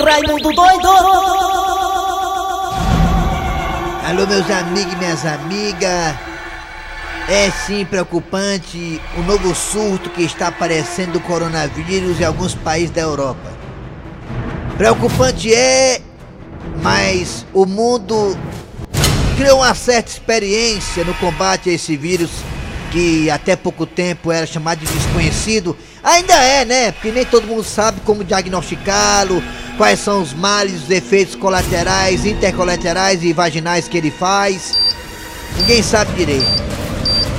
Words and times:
Raimundo 0.00 0.52
doido! 0.52 0.88
Alô, 4.08 4.26
meus 4.26 4.50
amigos 4.50 4.92
e 4.94 4.96
minhas 4.96 5.26
amigas. 5.26 6.16
É 7.28 7.50
sim 7.66 7.84
preocupante 7.84 9.00
o 9.16 9.22
novo 9.22 9.54
surto 9.54 10.10
que 10.10 10.22
está 10.22 10.48
aparecendo 10.48 11.12
do 11.12 11.20
coronavírus 11.20 12.18
em 12.20 12.24
alguns 12.24 12.54
países 12.54 12.90
da 12.90 13.02
Europa. 13.02 13.52
Preocupante 14.76 15.54
é, 15.54 16.00
mas 16.82 17.46
o 17.52 17.66
mundo 17.66 18.36
criou 19.36 19.58
uma 19.58 19.74
certa 19.74 20.10
experiência 20.10 21.04
no 21.04 21.14
combate 21.14 21.68
a 21.68 21.72
esse 21.74 21.96
vírus 21.96 22.30
que 22.90 23.30
até 23.30 23.56
pouco 23.56 23.86
tempo 23.86 24.32
era 24.32 24.46
chamado 24.46 24.80
de 24.80 24.86
desconhecido. 24.86 25.76
Ainda 26.02 26.34
é, 26.34 26.64
né? 26.64 26.92
Porque 26.92 27.10
nem 27.10 27.24
todo 27.24 27.46
mundo 27.46 27.62
sabe 27.62 28.00
como 28.00 28.24
diagnosticá-lo, 28.24 29.42
quais 29.82 29.98
são 29.98 30.22
os 30.22 30.32
males, 30.32 30.84
os 30.84 30.90
efeitos 30.90 31.34
colaterais, 31.34 32.24
intercolaterais 32.24 33.24
e 33.24 33.32
vaginais 33.32 33.88
que 33.88 33.98
ele 33.98 34.12
faz. 34.12 34.78
Ninguém 35.58 35.82
sabe 35.82 36.12
direito. 36.12 36.46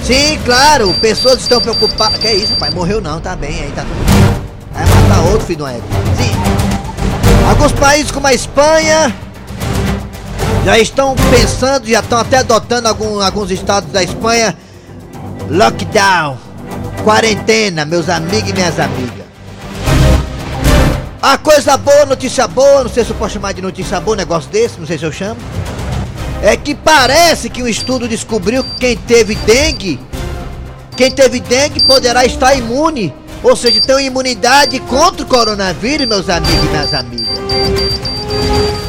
Sim, 0.04 0.38
claro, 0.44 0.94
pessoas 0.96 1.40
estão 1.40 1.62
preocupadas. 1.62 2.20
Que 2.20 2.28
é 2.28 2.36
isso, 2.36 2.54
pai? 2.58 2.70
Morreu 2.72 3.00
não, 3.00 3.22
tá 3.22 3.34
bem 3.34 3.62
aí, 3.62 3.72
tá 3.72 3.84
tudo. 3.84 4.44
Vai 4.74 4.86
matar 4.86 5.22
outro, 5.32 5.48
filho 5.48 5.60
do. 5.60 5.72
Sim. 5.72 6.34
Alguns 7.48 7.72
países 7.72 8.12
como 8.12 8.28
a 8.28 8.34
Espanha 8.34 9.16
já 10.66 10.78
estão 10.78 11.16
pensando, 11.32 11.88
já 11.88 12.02
estão 12.02 12.20
até 12.20 12.40
adotando 12.40 12.90
algum, 12.90 13.22
alguns 13.22 13.52
estados 13.52 13.90
da 13.90 14.04
Espanha. 14.04 14.54
Lockdown, 15.50 16.38
quarentena, 17.06 17.86
meus 17.86 18.10
amigos 18.10 18.50
e 18.50 18.54
minhas 18.54 18.78
amigas. 18.82 19.23
A 21.24 21.38
coisa 21.38 21.78
boa, 21.78 22.06
notícia 22.06 22.46
boa, 22.50 22.84
não 22.84 22.90
sei 22.90 23.06
se 23.06 23.12
eu 23.12 23.16
posso 23.16 23.36
chamar 23.36 23.54
de 23.54 23.62
notícia 23.62 23.98
boa 23.98 24.14
negócio 24.14 24.52
desse, 24.52 24.78
não 24.78 24.86
sei 24.86 24.98
se 24.98 25.06
eu 25.06 25.12
chamo. 25.12 25.40
É 26.42 26.58
que 26.58 26.76
parece 26.76 27.50
que 27.50 27.64
um 27.64 27.68
estudo 27.68 28.10
descobriu 28.10 28.62
que 28.62 28.76
quem 28.78 28.98
teve 28.98 29.34
dengue, 29.36 29.98
quem 30.98 31.10
teve 31.10 31.40
dengue 31.40 31.82
poderá 31.86 32.26
estar 32.26 32.54
imune, 32.56 33.16
ou 33.42 33.56
seja, 33.56 33.80
tem 33.80 33.96
uma 33.96 34.02
imunidade 34.02 34.82
contra 34.82 35.24
o 35.24 35.26
coronavírus, 35.26 36.06
meus 36.06 36.28
amigos 36.28 36.66
e 36.66 36.68
minhas 36.68 36.94
amigas. 36.94 37.40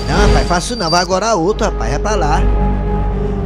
Não, 0.09 0.27
rapaz, 0.27 0.49
faço 0.49 0.75
não, 0.75 0.91
vai 0.91 1.03
agora 1.03 1.37
outro, 1.37 1.67
rapaz, 1.67 1.93
é 1.93 2.01
pra 2.01 2.17
lá. 2.17 2.43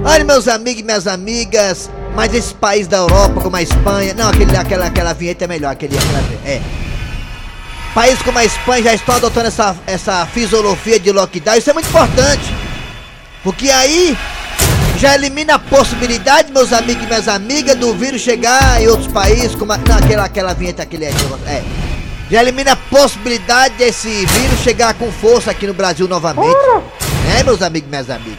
Olha, 0.03 0.25
meus 0.25 0.49
amigos 0.49 0.81
e 0.81 0.85
minhas 0.85 1.07
amigas, 1.07 1.91
mas 2.17 2.33
esse 2.33 2.55
país 2.55 2.89
da 2.89 2.97
Europa, 2.97 3.39
como 3.43 3.55
a 3.55 3.61
Espanha, 3.61 4.15
não, 4.15 4.31
aquele, 4.31 4.57
aquela, 4.57 4.87
aquela 4.87 5.13
vinheta 5.13 5.45
é 5.45 5.47
melhor, 5.47 5.73
aquele, 5.73 5.95
aquela, 5.95 6.21
é. 6.47 6.88
Países 7.95 8.23
como 8.23 8.39
a 8.39 8.45
Espanha 8.45 8.83
já 8.85 8.95
estão 8.95 9.17
adotando 9.17 9.49
essa, 9.49 9.77
essa 9.87 10.27
fisiologia 10.27 11.01
de 11.01 11.11
lockdown, 11.11 11.57
isso 11.57 11.71
é 11.71 11.73
muito 11.73 11.89
importante. 11.89 12.55
Porque 13.43 13.71
aí 13.71 14.17
já 14.99 15.15
elimina 15.15 15.55
a 15.55 15.59
possibilidade, 15.59 16.53
meus 16.53 16.73
amigos 16.73 17.05
e 17.05 17.07
minhas 17.07 17.29
amigas, 17.29 17.77
do 17.77 17.95
vírus 17.95 18.21
chegar 18.21 18.81
em 18.83 18.89
outros 18.89 19.11
países, 19.11 19.55
como 19.55 19.73
a, 19.73 19.79
não, 19.79 19.97
aquela, 19.97 20.25
aquela 20.25 20.55
vinheta, 20.55 20.83
aquele 20.83 21.07
é. 21.07 21.13
Já 22.31 22.43
elimina 22.43 22.73
a 22.73 22.77
possibilidade 22.77 23.75
desse 23.77 24.09
vírus 24.09 24.61
chegar 24.61 24.95
com 24.95 25.11
força 25.11 25.51
aqui 25.51 25.67
no 25.67 25.73
Brasil 25.73 26.07
novamente. 26.07 26.57
É, 27.39 27.43
meus 27.43 27.63
amigos 27.63 27.89
e 27.89 27.91
minhas 27.91 28.11
amigas. 28.11 28.39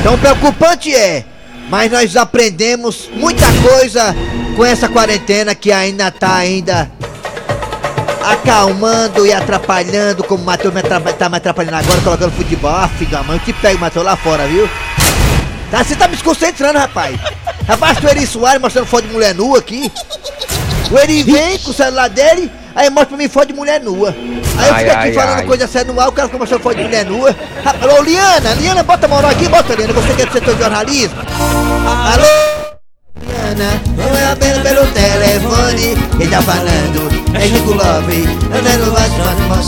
Então 0.00 0.18
preocupante 0.18 0.94
é, 0.94 1.24
mas 1.70 1.90
nós 1.90 2.16
aprendemos 2.16 3.08
muita 3.14 3.46
coisa 3.62 4.14
com 4.56 4.64
essa 4.64 4.88
quarentena 4.88 5.54
que 5.54 5.72
ainda 5.72 6.10
tá 6.10 6.34
ainda 6.34 6.90
acalmando 8.32 9.26
e 9.26 9.32
atrapalhando, 9.32 10.24
como 10.24 10.42
o 10.42 10.46
Matheus 10.46 10.72
me 10.72 10.82
tá 10.82 11.28
me 11.28 11.36
atrapalhando 11.36 11.76
agora, 11.76 12.00
colocando 12.00 12.32
futebol. 12.32 12.70
Ah, 12.70 12.88
filho 12.88 13.10
da 13.10 13.22
mãe, 13.22 13.36
eu 13.36 13.44
te 13.44 13.52
pego, 13.52 13.78
Matheus, 13.78 14.04
lá 14.04 14.16
fora, 14.16 14.46
viu? 14.46 14.68
Tá, 15.70 15.82
você 15.82 15.94
tá 15.94 16.08
me 16.08 16.14
desconcentrando, 16.14 16.78
rapaz. 16.78 17.18
Rapaz, 17.66 17.98
o 18.02 18.08
Eri 18.08 18.26
Soares 18.26 18.60
mostrando 18.60 18.86
foto 18.86 19.06
de 19.06 19.12
mulher 19.12 19.34
nua 19.34 19.58
aqui. 19.58 19.90
O 20.90 20.98
Eri 20.98 21.22
vem 21.22 21.58
com 21.58 21.70
o 21.70 21.74
celular 21.74 22.08
dele, 22.08 22.50
aí 22.74 22.88
mostra 22.90 23.08
pra 23.08 23.16
mim 23.16 23.28
foto 23.28 23.48
de 23.48 23.54
mulher 23.54 23.80
nua. 23.80 24.14
Aí 24.58 24.68
eu 24.68 24.74
fico 24.74 24.90
aqui 24.90 25.08
ai, 25.08 25.12
falando 25.12 25.38
ai. 25.38 25.46
coisa 25.46 25.66
séria 25.66 25.92
no 25.92 26.00
ar, 26.00 26.08
o 26.08 26.12
cara 26.12 26.28
fica 26.28 26.38
mostrando 26.38 26.62
foto 26.62 26.76
de 26.76 26.84
mulher 26.84 27.04
nua. 27.04 27.34
Alô, 27.82 28.02
Liana, 28.02 28.54
Liana, 28.54 28.82
bota 28.82 29.06
a 29.06 29.08
mão 29.08 29.18
aqui, 29.26 29.48
bota, 29.48 29.74
Liana, 29.74 29.92
você 29.92 30.14
que 30.14 30.22
é 30.22 30.26
do 30.26 30.32
setor 30.32 30.54
de 30.54 30.60
jornalismo. 30.60 31.18
Alô? 32.12 32.53
Liana, 33.54 33.80
não 33.96 34.16
é 34.16 34.32
apenas 34.32 34.58
pelo 34.58 34.86
telefone. 34.88 35.96
Quem 36.18 36.28
tá 36.28 36.42
falando? 36.42 37.08
É 37.34 37.40
Chico 37.40 37.72
Love 37.72 38.28
Andando 38.52 38.92
mais 38.92 39.12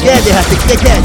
Quer 0.01 0.21
de 0.23 0.31
raça, 0.31 0.51
que 0.51 0.77
quer, 0.77 0.93
aí 0.93 1.03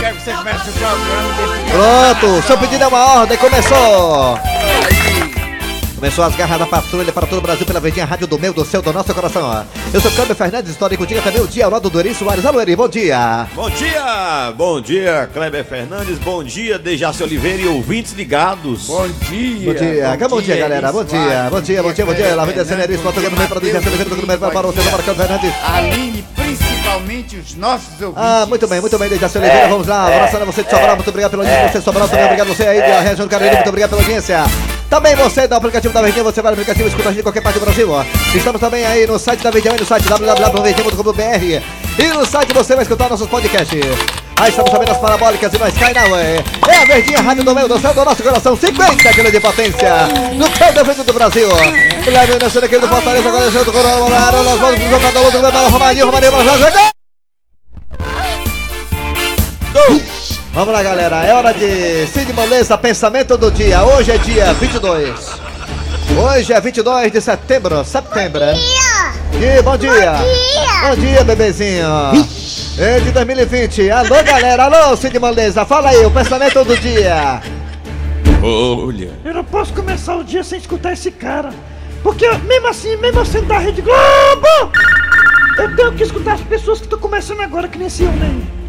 Quero 0.00 0.16
que 0.16 0.22
você 0.22 0.32
comece 0.32 0.68
o 0.68 0.72
programa 0.72 1.32
desse 1.34 1.72
Pronto, 1.72 2.46
seu 2.46 2.58
pedido 2.58 2.84
é 2.84 2.86
uma 2.88 3.20
ordem, 3.20 3.38
começou! 3.38 4.38
Começou 6.02 6.24
as 6.24 6.34
garras 6.34 6.58
da 6.58 6.66
patrulha 6.66 7.12
para 7.12 7.28
todo 7.28 7.38
o 7.38 7.40
Brasil 7.40 7.64
pela 7.64 7.78
verdinha 7.78 8.04
rádio 8.04 8.26
do 8.26 8.36
meu, 8.36 8.52
do 8.52 8.64
seu, 8.64 8.82
do 8.82 8.92
nosso 8.92 9.14
coração. 9.14 9.44
ó. 9.44 9.62
Eu 9.94 10.00
sou 10.00 10.10
Câmbio 10.10 10.34
Fernandes, 10.34 10.72
história 10.72 10.98
contigo 10.98 11.22
também 11.22 11.40
o 11.40 11.46
dia 11.46 11.64
ao 11.64 11.70
lado 11.70 11.88
do 11.88 12.00
Eri 12.00 12.12
Soares. 12.12 12.44
Alô, 12.44 12.60
Eri, 12.60 12.74
bom 12.74 12.88
dia! 12.88 13.46
Bom 13.54 13.70
dia, 13.70 14.52
bom 14.56 14.80
dia, 14.80 15.30
Kleber 15.32 15.64
Fernandes, 15.64 16.18
bom 16.18 16.42
dia, 16.42 16.76
Dejaci 16.76 17.22
Oliveira 17.22 17.62
e 17.62 17.68
ouvintes 17.68 18.14
ligados. 18.14 18.88
Bom 18.88 19.06
dia. 19.30 19.64
Bom 19.64 19.78
dia, 19.78 20.28
bom, 20.28 20.42
dia, 20.42 20.56
galera, 20.56 20.90
bom 20.90 21.04
dia, 21.04 21.48
bom 21.48 21.60
dia, 21.60 21.82
bom 21.84 21.92
dia, 21.92 22.04
bom 22.04 22.14
dia. 22.14 22.34
Lá 22.34 22.44
vem 22.46 22.54
descendo 22.56 22.82
Eri, 22.82 22.98
Soares, 22.98 23.14
tocando 23.14 23.30
no 23.30 23.36
meio 23.36 23.48
para 23.48 23.58
o 23.58 23.60
DJ, 23.60 23.76
Oliveira, 23.78 24.10
no 24.10 24.26
meio 24.26 24.38
para 24.40 24.66
o 24.66 24.72
seu, 24.72 24.84
Marcão 24.90 25.14
Fernandes. 25.14 25.52
Aline, 25.64 26.24
principalmente 26.34 27.36
os 27.36 27.54
nossos 27.54 28.00
ouvintes. 28.00 28.20
Ah, 28.20 28.44
muito 28.48 28.66
bem, 28.66 28.80
muito 28.80 28.98
bem, 28.98 29.08
Dejaci 29.08 29.38
Oliveira, 29.38 29.68
vamos 29.68 29.86
lá, 29.86 30.08
abraçando 30.08 30.46
você 30.46 30.64
de 30.64 30.70
Sobral, 30.70 30.96
muito 30.96 31.10
obrigado 31.10 31.30
pela 31.30 31.44
audiência, 31.44 31.68
você 31.70 31.78
de 31.78 31.84
Sobral, 31.84 32.08
também 32.08 32.24
obrigado 32.24 32.48
você 32.48 32.66
aí 32.66 32.80
da 32.80 33.00
região 33.02 33.24
do 33.24 33.30
Cariri, 33.30 33.54
muito 33.54 33.68
obrigado 33.68 33.90
pela 33.90 34.02
audiência. 34.02 34.42
Também 34.92 35.16
você 35.16 35.48
do 35.48 35.54
aplicativo 35.54 35.94
da 35.94 36.02
Verdinha, 36.02 36.22
você 36.22 36.42
vai 36.42 36.52
no 36.52 36.60
aplicativo 36.60 36.86
e 36.86 36.90
escuta 36.90 37.08
a 37.08 37.12
gente 37.12 37.20
em 37.20 37.22
qualquer 37.22 37.40
parte 37.40 37.58
do 37.58 37.64
Brasil, 37.64 37.90
ó. 37.90 38.04
Estamos 38.36 38.60
também 38.60 38.84
aí 38.84 39.06
no 39.06 39.18
site 39.18 39.42
da 39.42 39.50
Verdinha, 39.50 39.74
no 39.74 39.86
site 39.86 40.06
www.verdinha.com.br 40.06 41.98
e 41.98 42.08
no 42.08 42.26
site 42.26 42.52
você 42.52 42.74
vai 42.74 42.82
escutar 42.82 43.08
nossos 43.08 43.26
podcasts. 43.26 43.80
Aí 44.38 44.50
estamos 44.50 44.70
também 44.70 44.86
nas 44.86 44.98
parabólicas 44.98 45.50
e 45.54 45.58
nós 45.58 45.72
cai 45.78 45.94
na 45.94 46.04
ué. 46.08 46.44
É 46.68 46.76
a 46.76 46.84
Verdinha 46.84 47.22
Rádio 47.22 47.42
do 47.42 47.54
meu, 47.54 47.66
do 47.66 47.80
céu, 47.80 47.94
do 47.94 48.04
nosso 48.04 48.22
coração, 48.22 48.54
50 48.54 49.14
kg 49.14 49.30
de 49.30 49.40
potência, 49.40 50.08
no 50.34 50.50
pé 50.58 50.72
do 50.72 50.84
vento 50.84 51.04
do 51.04 51.12
Brasil. 51.14 51.48
Leve 51.48 52.32
o 52.32 52.64
aqui 52.64 52.78
do 52.78 52.86
Fortaleza, 52.86 53.28
agora 53.30 53.50
junto 53.50 53.72
com 53.72 53.78
o 53.78 54.04
Ronaldo, 54.04 54.42
nós 54.42 54.60
vamos 54.60 54.78
pro 54.78 54.90
jogador 54.90 55.30
do 55.30 55.70
Romarinho, 55.70 56.04
Romarinho, 56.04 56.32
Romarinho, 56.32 56.92
Vamos 60.52 60.74
lá, 60.74 60.82
galera. 60.82 61.24
É 61.24 61.32
hora 61.32 61.52
de 61.54 62.06
Cid 62.08 62.30
Moleza, 62.34 62.76
pensamento 62.76 63.38
do 63.38 63.50
dia. 63.50 63.82
Hoje 63.84 64.10
é 64.10 64.18
dia 64.18 64.52
22. 64.52 65.40
Hoje 66.14 66.52
é 66.52 66.60
22 66.60 67.10
de 67.10 67.20
setembro. 67.22 67.82
Setembro. 67.84 68.42
E 69.40 69.62
bom 69.62 69.78
dia. 69.78 70.12
Bom 70.12 70.24
dia. 70.24 70.90
Bom 70.90 70.96
dia, 70.96 71.24
bebezinho. 71.24 71.86
É 72.78 73.00
de 73.00 73.10
2020. 73.12 73.90
Alô, 73.90 74.22
galera. 74.22 74.64
Alô, 74.64 74.94
Cid 74.94 75.18
Moleza. 75.18 75.64
Fala 75.64 75.88
aí, 75.88 76.04
o 76.04 76.10
pensamento 76.10 76.62
do 76.64 76.76
dia. 76.76 77.40
Olha, 78.42 79.10
Eu 79.24 79.32
não 79.34 79.44
posso 79.44 79.72
começar 79.72 80.16
o 80.16 80.24
dia 80.24 80.44
sem 80.44 80.58
escutar 80.58 80.92
esse 80.92 81.10
cara. 81.10 81.48
Porque 82.02 82.28
mesmo 82.38 82.68
assim, 82.68 82.96
mesmo 82.96 83.24
sendo 83.24 83.46
da 83.46 83.56
Rede 83.56 83.80
Globo, 83.80 84.72
eu 85.58 85.74
tenho 85.76 85.92
que 85.92 86.02
escutar 86.02 86.34
as 86.34 86.40
pessoas 86.42 86.78
que 86.78 86.84
estão 86.84 86.98
começando 86.98 87.40
agora, 87.40 87.68
que 87.68 87.78
nem 87.78 87.86
esse 87.86 88.02
homem 88.04 88.22
aí. 88.22 88.61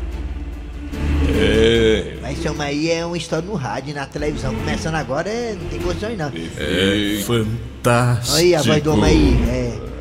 É, 1.30 2.18
Mas 2.22 2.40
isso 2.40 2.62
aí 2.62 2.92
é 2.92 3.06
uma 3.06 3.18
história 3.18 3.48
no 3.48 3.56
rádio, 3.56 3.92
e 3.92 3.94
na 3.94 4.06
televisão. 4.06 4.54
Começando 4.54 4.96
agora, 4.96 5.30
é, 5.30 5.56
não 5.60 5.70
tem 5.70 5.80
condições 5.80 6.18
não. 6.18 6.32
é, 6.58 7.22
Fantástico. 7.24 8.38
Aí, 8.38 8.56
a 8.56 8.62
voz 8.62 8.84
do 8.84 8.92
homem 8.94 9.06
aí. 9.06 9.50
É. 9.50 9.94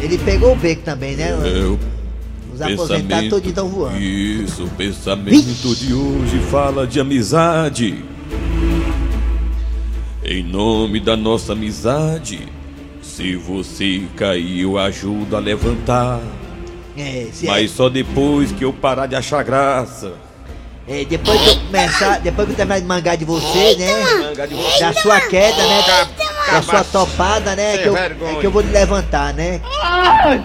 Ele 0.00 0.18
pegou 0.18 0.52
o 0.52 0.56
beco 0.56 0.82
também, 0.82 1.16
né? 1.16 1.30
é 1.30 1.64
o 1.64 1.78
Os 2.52 2.62
aposentados 2.62 3.28
todos 3.28 3.48
estão 3.48 3.68
voando. 3.68 3.98
Isso, 3.98 4.64
o 4.64 4.70
pensamento 4.70 5.74
de 5.74 5.92
hoje 5.92 6.38
fala 6.50 6.86
de 6.86 7.00
amizade. 7.00 8.04
Em 10.24 10.42
nome 10.42 11.00
da 11.00 11.16
nossa 11.16 11.52
amizade, 11.52 12.48
se 13.02 13.36
você 13.36 14.04
caiu, 14.16 14.78
ajuda 14.78 15.36
a 15.36 15.40
levantar. 15.40 16.20
É, 16.96 17.28
se 17.32 17.46
Mas 17.46 17.72
só 17.72 17.88
depois 17.88 18.52
que 18.52 18.64
eu 18.64 18.72
parar 18.72 19.06
de 19.06 19.16
achar 19.16 19.42
graça. 19.42 20.14
É, 20.86 21.02
é, 21.02 21.04
depois 21.04 21.40
que 21.40 21.48
eu 21.48 21.56
começar, 21.56 22.20
depois 22.20 22.46
que 22.46 22.52
eu 22.52 22.56
terminar 22.56 22.80
de 22.80 22.86
mangar 22.86 23.16
de 23.16 23.24
você, 23.24 23.76
né? 23.76 24.34
Da 24.78 24.92
sua 24.92 25.20
queda, 25.20 25.66
né? 25.66 25.82
Da 26.52 26.62
sua 26.62 26.84
topada, 26.84 27.56
né? 27.56 27.78
Que 27.78 27.88
eu, 27.88 27.96
é 27.96 28.10
que 28.40 28.46
eu 28.46 28.50
vou 28.50 28.60
lhe 28.60 28.70
levantar, 28.70 29.32
né? 29.32 29.60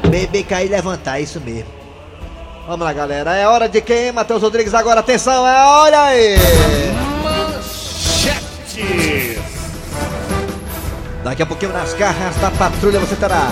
Beber, 0.07 0.43
cair 0.45 0.67
e 0.67 0.69
levantar, 0.69 1.19
isso 1.19 1.41
mesmo. 1.41 1.67
Vamos 2.65 2.85
lá, 2.85 2.93
galera. 2.93 3.35
É 3.35 3.47
hora 3.47 3.67
de 3.67 3.81
quem, 3.81 4.11
Matheus 4.11 4.41
Rodrigues? 4.41 4.73
Agora, 4.73 5.01
atenção, 5.01 5.45
é 5.45 5.65
hora 5.65 6.01
aí! 6.03 6.35
Daqui 11.23 11.43
a 11.43 11.45
pouquinho 11.45 11.73
nas 11.73 11.93
garras 11.93 12.35
da 12.37 12.49
patrulha 12.49 12.99
você 12.99 13.15
terá. 13.15 13.49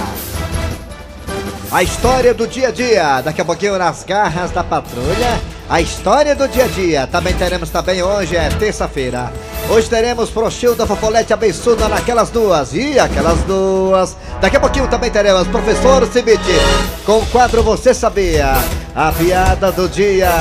A 1.69 1.83
história 1.83 2.33
do 2.33 2.47
dia 2.47 2.69
a 2.69 2.71
dia, 2.71 3.21
daqui 3.21 3.41
a 3.41 3.45
pouquinho 3.45 3.77
nas 3.77 4.03
garras 4.05 4.51
da 4.51 4.63
patrulha. 4.63 5.56
A 5.69 5.81
história 5.81 6.33
do 6.33 6.47
dia 6.47 6.63
a 6.63 6.67
dia, 6.67 7.07
também 7.07 7.33
teremos 7.33 7.69
também 7.69 8.01
hoje, 8.01 8.37
é 8.37 8.47
terça-feira. 8.49 9.33
Hoje 9.69 9.89
teremos 9.89 10.29
Prochilda 10.29 10.87
Fofolete 10.87 11.33
Abençuda 11.33 11.89
naquelas 11.89 12.29
duas. 12.29 12.73
E 12.73 12.97
aquelas 12.97 13.39
duas. 13.41 14.15
Daqui 14.39 14.55
a 14.55 14.59
pouquinho 14.61 14.87
também 14.87 15.11
teremos 15.11 15.45
Professor 15.49 16.07
Cibite 16.07 16.55
com 17.05 17.17
o 17.17 17.25
quadro 17.25 17.61
Você 17.63 17.93
Sabia? 17.93 18.53
A 18.95 19.11
piada 19.11 19.69
do 19.73 19.89
dia. 19.89 20.31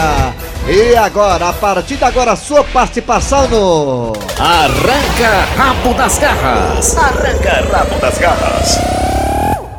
E 0.69 0.95
agora, 0.95 1.49
a 1.49 1.53
partir 1.53 1.97
de 1.97 2.05
agora, 2.05 2.33
a 2.33 2.37
sua 2.37 2.63
participação 2.63 3.49
no. 3.49 4.13
Arranca 4.39 5.45
rabo 5.57 5.93
das 5.95 6.19
garras. 6.21 6.97
Arranca 6.97 7.77
rabo 7.77 7.99
das 8.01 8.19
garras. 8.19 8.79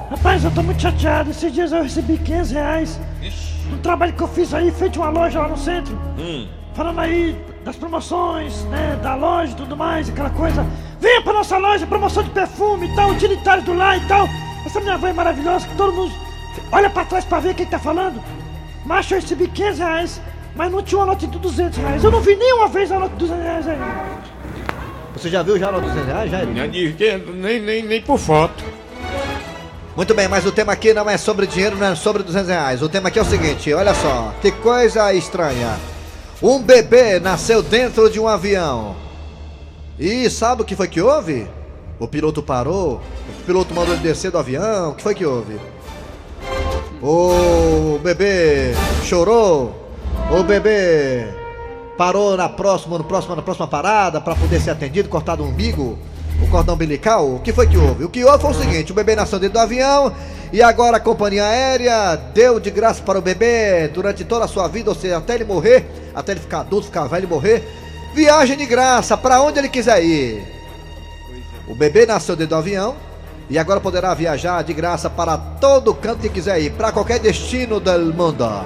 Rapaz, 0.09 0.43
eu 0.43 0.51
tô 0.51 0.61
muito 0.61 0.81
chateado. 0.81 1.31
Esses 1.31 1.53
dias 1.53 1.71
eu 1.71 1.83
recebi 1.83 2.17
15 2.17 2.53
reais. 2.53 2.99
Um 3.71 3.77
trabalho 3.79 4.13
que 4.13 4.21
eu 4.21 4.27
fiz 4.27 4.53
aí, 4.53 4.71
feito 4.71 4.99
uma 4.99 5.09
loja 5.09 5.39
lá 5.39 5.47
no 5.47 5.57
centro. 5.57 5.97
Falando 6.73 6.99
aí 6.99 7.35
das 7.63 7.75
promoções, 7.75 8.63
né? 8.65 8.99
Da 9.01 9.15
loja 9.15 9.51
e 9.51 9.55
tudo 9.55 9.75
mais, 9.75 10.09
aquela 10.09 10.29
coisa. 10.29 10.65
Venha 10.99 11.21
pra 11.21 11.33
nossa 11.33 11.57
loja, 11.57 11.85
promoção 11.85 12.23
de 12.23 12.29
perfume 12.29 12.87
e 12.87 12.95
tal, 12.95 13.09
utilitários 13.11 13.65
do 13.65 13.73
lar 13.73 13.97
e 13.97 14.07
tal. 14.07 14.27
Essa 14.65 14.79
minha 14.79 14.95
avó 14.95 15.07
é 15.07 15.13
maravilhosa, 15.13 15.67
que 15.67 15.75
todo 15.75 15.93
mundo 15.93 16.11
olha 16.71 16.89
pra 16.89 17.05
trás 17.05 17.25
pra 17.25 17.39
ver 17.39 17.55
quem 17.55 17.65
tá 17.65 17.79
falando. 17.79 18.21
Macho, 18.85 19.13
eu 19.13 19.19
recebi 19.19 19.47
15 19.47 19.79
reais, 19.79 20.21
mas 20.55 20.71
não 20.71 20.81
tinha 20.81 20.99
uma 20.99 21.07
nota 21.07 21.27
de 21.27 21.37
200 21.37 21.77
reais. 21.77 22.03
Eu 22.03 22.11
não 22.11 22.21
vi 22.21 22.35
nenhuma 22.35 22.67
vez 22.67 22.91
a 22.91 22.99
nota 22.99 23.11
de 23.11 23.19
200 23.19 23.43
reais 23.43 23.67
aí. 23.67 23.77
Você 25.13 25.29
já 25.29 25.41
viu 25.43 25.57
já 25.57 25.71
no 25.71 25.81
200 25.81 26.05
reais, 26.05 26.31
Jair? 26.31 26.47
Nem, 27.33 27.59
nem, 27.59 27.83
nem 27.83 28.01
por 28.01 28.17
foto. 28.17 28.63
Muito 29.97 30.13
bem, 30.13 30.27
mas 30.27 30.45
o 30.45 30.51
tema 30.51 30.73
aqui 30.73 30.93
não 30.93 31.09
é 31.09 31.17
sobre 31.17 31.47
dinheiro, 31.47 31.75
não 31.75 31.87
é 31.87 31.95
sobre 31.95 32.21
200 32.21 32.49
reais. 32.49 32.83
O 32.83 32.87
tema 32.87 33.07
aqui 33.07 33.17
é 33.17 33.21
o 33.23 33.25
seguinte, 33.25 33.73
olha 33.73 33.95
só, 33.95 34.31
que 34.39 34.51
coisa 34.51 35.11
estranha. 35.11 35.75
Um 36.39 36.61
bebê 36.61 37.19
nasceu 37.19 37.63
dentro 37.63 38.07
de 38.07 38.19
um 38.19 38.27
avião. 38.27 38.95
E 39.97 40.29
sabe 40.29 40.61
o 40.61 40.65
que 40.65 40.75
foi 40.75 40.87
que 40.87 41.01
houve? 41.01 41.47
O 41.99 42.07
piloto 42.07 42.43
parou, 42.43 43.01
o 43.27 43.43
piloto 43.43 43.73
mandou 43.73 43.95
ele 43.95 44.03
descer 44.03 44.29
do 44.29 44.37
avião, 44.37 44.91
o 44.91 44.93
que 44.93 45.01
foi 45.01 45.15
que 45.15 45.25
houve? 45.25 45.59
O 47.01 47.97
bebê 47.97 48.73
chorou, 49.03 49.89
o 50.29 50.43
bebê 50.43 51.27
parou 51.97 52.37
na 52.37 52.47
próxima, 52.47 52.99
no 52.99 53.03
próximo, 53.03 53.35
na 53.35 53.41
próxima 53.41 53.67
parada 53.67 54.21
para 54.21 54.35
poder 54.35 54.61
ser 54.61 54.69
atendido, 54.69 55.09
cortado 55.09 55.41
o 55.41 55.47
umbigo, 55.47 55.97
o 56.41 56.47
cordão 56.47 56.75
umbilical. 56.75 57.35
O 57.35 57.39
que 57.39 57.53
foi 57.53 57.67
que 57.67 57.77
houve? 57.77 58.03
O 58.03 58.09
que 58.09 58.23
houve 58.23 58.41
foi 58.41 58.51
o 58.51 58.53
seguinte: 58.53 58.91
o 58.91 58.95
bebê 58.95 59.15
nasceu 59.15 59.39
dentro 59.39 59.55
do 59.55 59.59
avião 59.59 60.13
e 60.51 60.61
agora 60.61 60.97
a 60.97 60.99
companhia 60.99 61.45
aérea 61.45 62.15
deu 62.33 62.59
de 62.59 62.71
graça 62.71 63.01
para 63.01 63.19
o 63.19 63.21
bebê 63.21 63.87
durante 63.89 64.23
toda 64.23 64.45
a 64.45 64.47
sua 64.47 64.67
vida, 64.67 64.89
ou 64.89 64.95
seja, 64.95 65.17
até 65.17 65.35
ele 65.35 65.43
morrer, 65.43 65.85
até 66.15 66.31
ele 66.31 66.39
ficar 66.39 66.61
adulto, 66.61 66.87
ficar 66.87 67.05
velho 67.07 67.25
e 67.25 67.27
morrer, 67.27 67.67
viagem 68.13 68.57
de 68.57 68.65
graça 68.65 69.17
para 69.17 69.41
onde 69.41 69.59
ele 69.59 69.69
quiser 69.69 70.03
ir. 70.03 70.43
O 71.67 71.75
bebê 71.75 72.05
nasceu 72.05 72.35
dentro 72.35 72.55
do 72.55 72.59
avião 72.59 72.95
e 73.49 73.59
agora 73.59 73.79
poderá 73.79 74.13
viajar 74.13 74.63
de 74.63 74.73
graça 74.73 75.09
para 75.09 75.37
todo 75.37 75.93
canto 75.93 76.21
que 76.21 76.29
quiser 76.29 76.61
ir, 76.61 76.71
para 76.71 76.91
qualquer 76.91 77.19
destino 77.19 77.79
do 77.79 78.13
mundo. 78.13 78.65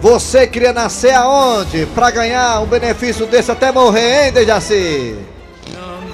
Você 0.00 0.46
queria 0.46 0.72
nascer 0.72 1.12
aonde 1.12 1.84
para 1.94 2.10
ganhar 2.10 2.60
um 2.60 2.66
benefício 2.66 3.26
desse 3.26 3.50
até 3.50 3.70
morrer, 3.70 4.28
hein, 4.28 4.32
Dejaci? 4.32 5.14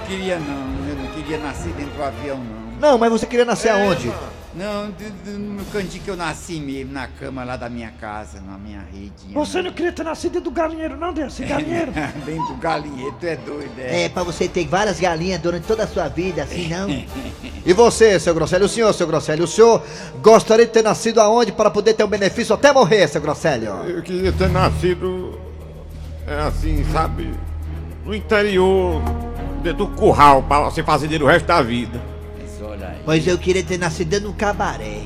Queria 0.06 0.38
não. 0.38 0.88
Eu 0.88 0.96
não 0.96 1.06
queria 1.12 1.38
nascer 1.38 1.72
dentro 1.72 1.94
do 1.94 2.02
avião, 2.02 2.38
não. 2.38 2.66
Não, 2.92 2.98
mas 2.98 3.10
você 3.10 3.26
queria 3.26 3.44
nascer 3.44 3.70
aonde? 3.70 4.12
Não, 4.56 4.86
no 4.86 5.64
cantinho 5.66 6.02
que 6.02 6.08
eu 6.08 6.16
nasci 6.16 6.58
mesmo, 6.58 6.90
na 6.90 7.06
cama 7.06 7.44
lá 7.44 7.58
da 7.58 7.68
minha 7.68 7.90
casa, 7.90 8.40
na 8.40 8.56
minha 8.56 8.80
rede. 8.80 9.34
Você 9.34 9.60
não 9.60 9.70
queria 9.70 9.92
ter 9.92 10.02
nascido 10.02 10.32
dentro 10.32 10.50
do 10.50 10.54
galinheiro, 10.54 10.96
não, 10.96 11.12
desse 11.12 11.44
galinheiro? 11.44 11.92
Dentro 12.24 12.46
do 12.46 12.54
galinheiro, 12.54 13.14
tu 13.20 13.26
é 13.26 13.36
doido, 13.36 13.78
é? 13.78 14.04
É, 14.04 14.08
pra 14.08 14.22
você 14.22 14.48
ter 14.48 14.66
várias 14.66 14.98
galinhas 14.98 15.42
durante 15.42 15.66
toda 15.66 15.84
a 15.84 15.86
sua 15.86 16.08
vida, 16.08 16.42
assim 16.42 16.68
não. 16.68 16.88
E 17.66 17.72
você, 17.72 18.18
seu 18.20 18.32
Grosselio, 18.32 18.66
o 18.66 18.68
senhor, 18.68 18.94
seu 18.94 19.08
Grosselio, 19.08 19.44
o 19.44 19.48
senhor 19.48 19.82
gostaria 20.22 20.64
de 20.64 20.70
ter 20.70 20.82
nascido 20.84 21.20
aonde 21.20 21.50
para 21.50 21.68
poder 21.68 21.94
ter 21.94 22.04
um 22.04 22.08
benefício 22.08 22.54
até 22.54 22.72
morrer, 22.72 23.08
seu 23.08 23.20
Grosselio? 23.20 23.72
Eu 23.84 24.02
queria 24.02 24.32
ter 24.32 24.48
nascido, 24.48 25.38
é 26.26 26.46
assim, 26.46 26.84
sabe, 26.92 27.28
no 28.04 28.14
interior, 28.14 29.02
dentro 29.62 29.86
do 29.86 29.88
curral, 29.88 30.42
pra 30.42 30.60
você 30.60 30.82
fazer 30.82 31.08
dele 31.08 31.24
o 31.24 31.26
resto 31.26 31.46
da 31.46 31.62
vida. 31.62 32.00
Mas 32.38 32.62
olha 32.62 32.88
aí. 32.88 32.98
Pois 33.04 33.26
eu 33.26 33.38
queria 33.38 33.62
ter 33.62 33.78
nascido 33.78 34.08
dentro 34.08 34.28
de 34.28 34.32
um 34.32 34.36
cabaré. 34.36 35.02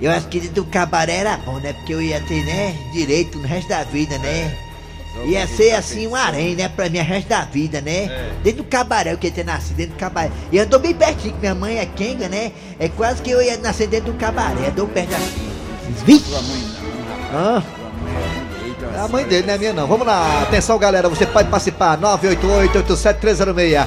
Eu 0.00 0.10
acho 0.10 0.28
que 0.28 0.40
dentro 0.40 0.62
do 0.62 0.70
cabaré 0.70 1.16
era 1.16 1.36
bom, 1.36 1.58
né? 1.58 1.74
Porque 1.74 1.92
eu 1.92 2.00
ia 2.00 2.20
ter, 2.22 2.42
né, 2.44 2.74
direito 2.92 3.38
no 3.38 3.46
resto 3.46 3.68
da 3.68 3.84
vida, 3.84 4.16
né? 4.18 4.56
Ia 5.26 5.46
ser 5.46 5.72
assim 5.72 6.06
um 6.06 6.14
harém, 6.14 6.54
né, 6.54 6.68
pra 6.68 6.88
mim, 6.88 6.98
o 6.98 7.02
resto 7.02 7.28
da 7.28 7.44
vida, 7.44 7.80
né? 7.80 8.30
Dentro 8.42 8.62
do 8.62 8.68
cabaré 8.68 9.12
eu 9.12 9.18
queria 9.18 9.36
ter 9.36 9.44
nascido, 9.44 9.76
dentro 9.76 9.94
do 9.94 9.98
cabaré. 9.98 10.30
E 10.50 10.56
eu 10.56 10.64
andou 10.64 10.80
bem 10.80 10.94
pertinho, 10.94 11.34
que 11.34 11.40
minha 11.40 11.54
mãe 11.54 11.78
é 11.78 11.84
Kenga, 11.84 12.28
né? 12.28 12.52
É 12.78 12.88
quase 12.88 13.20
que 13.20 13.30
eu 13.30 13.42
ia 13.42 13.58
nascer 13.58 13.88
dentro 13.88 14.12
do 14.12 14.18
cabaré, 14.18 14.68
andou 14.68 14.86
perto 14.88 15.14
assim. 15.14 15.50
Vixe! 16.06 16.30
Tua 16.30 17.79
a 18.98 19.08
mãe 19.08 19.24
dele, 19.24 19.46
não 19.46 19.54
é 19.54 19.58
minha 19.58 19.72
não. 19.72 19.86
Vamos 19.86 20.06
lá, 20.06 20.42
atenção 20.42 20.78
galera, 20.78 21.08
você 21.08 21.26
pode 21.26 21.48
participar. 21.48 21.96
988-87306. 21.98 23.86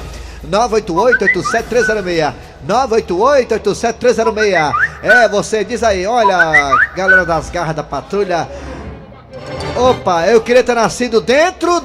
988-87306. 0.50 2.32
988-87306. 2.66 4.72
É, 5.02 5.28
você 5.28 5.64
diz 5.64 5.82
aí, 5.82 6.06
olha, 6.06 6.36
galera 6.96 7.24
das 7.24 7.50
garras 7.50 7.76
da 7.76 7.82
patrulha. 7.82 8.48
Opa, 9.76 10.26
eu 10.26 10.40
queria 10.40 10.62
ter 10.62 10.74
nascido 10.74 11.20
dentro. 11.20 11.82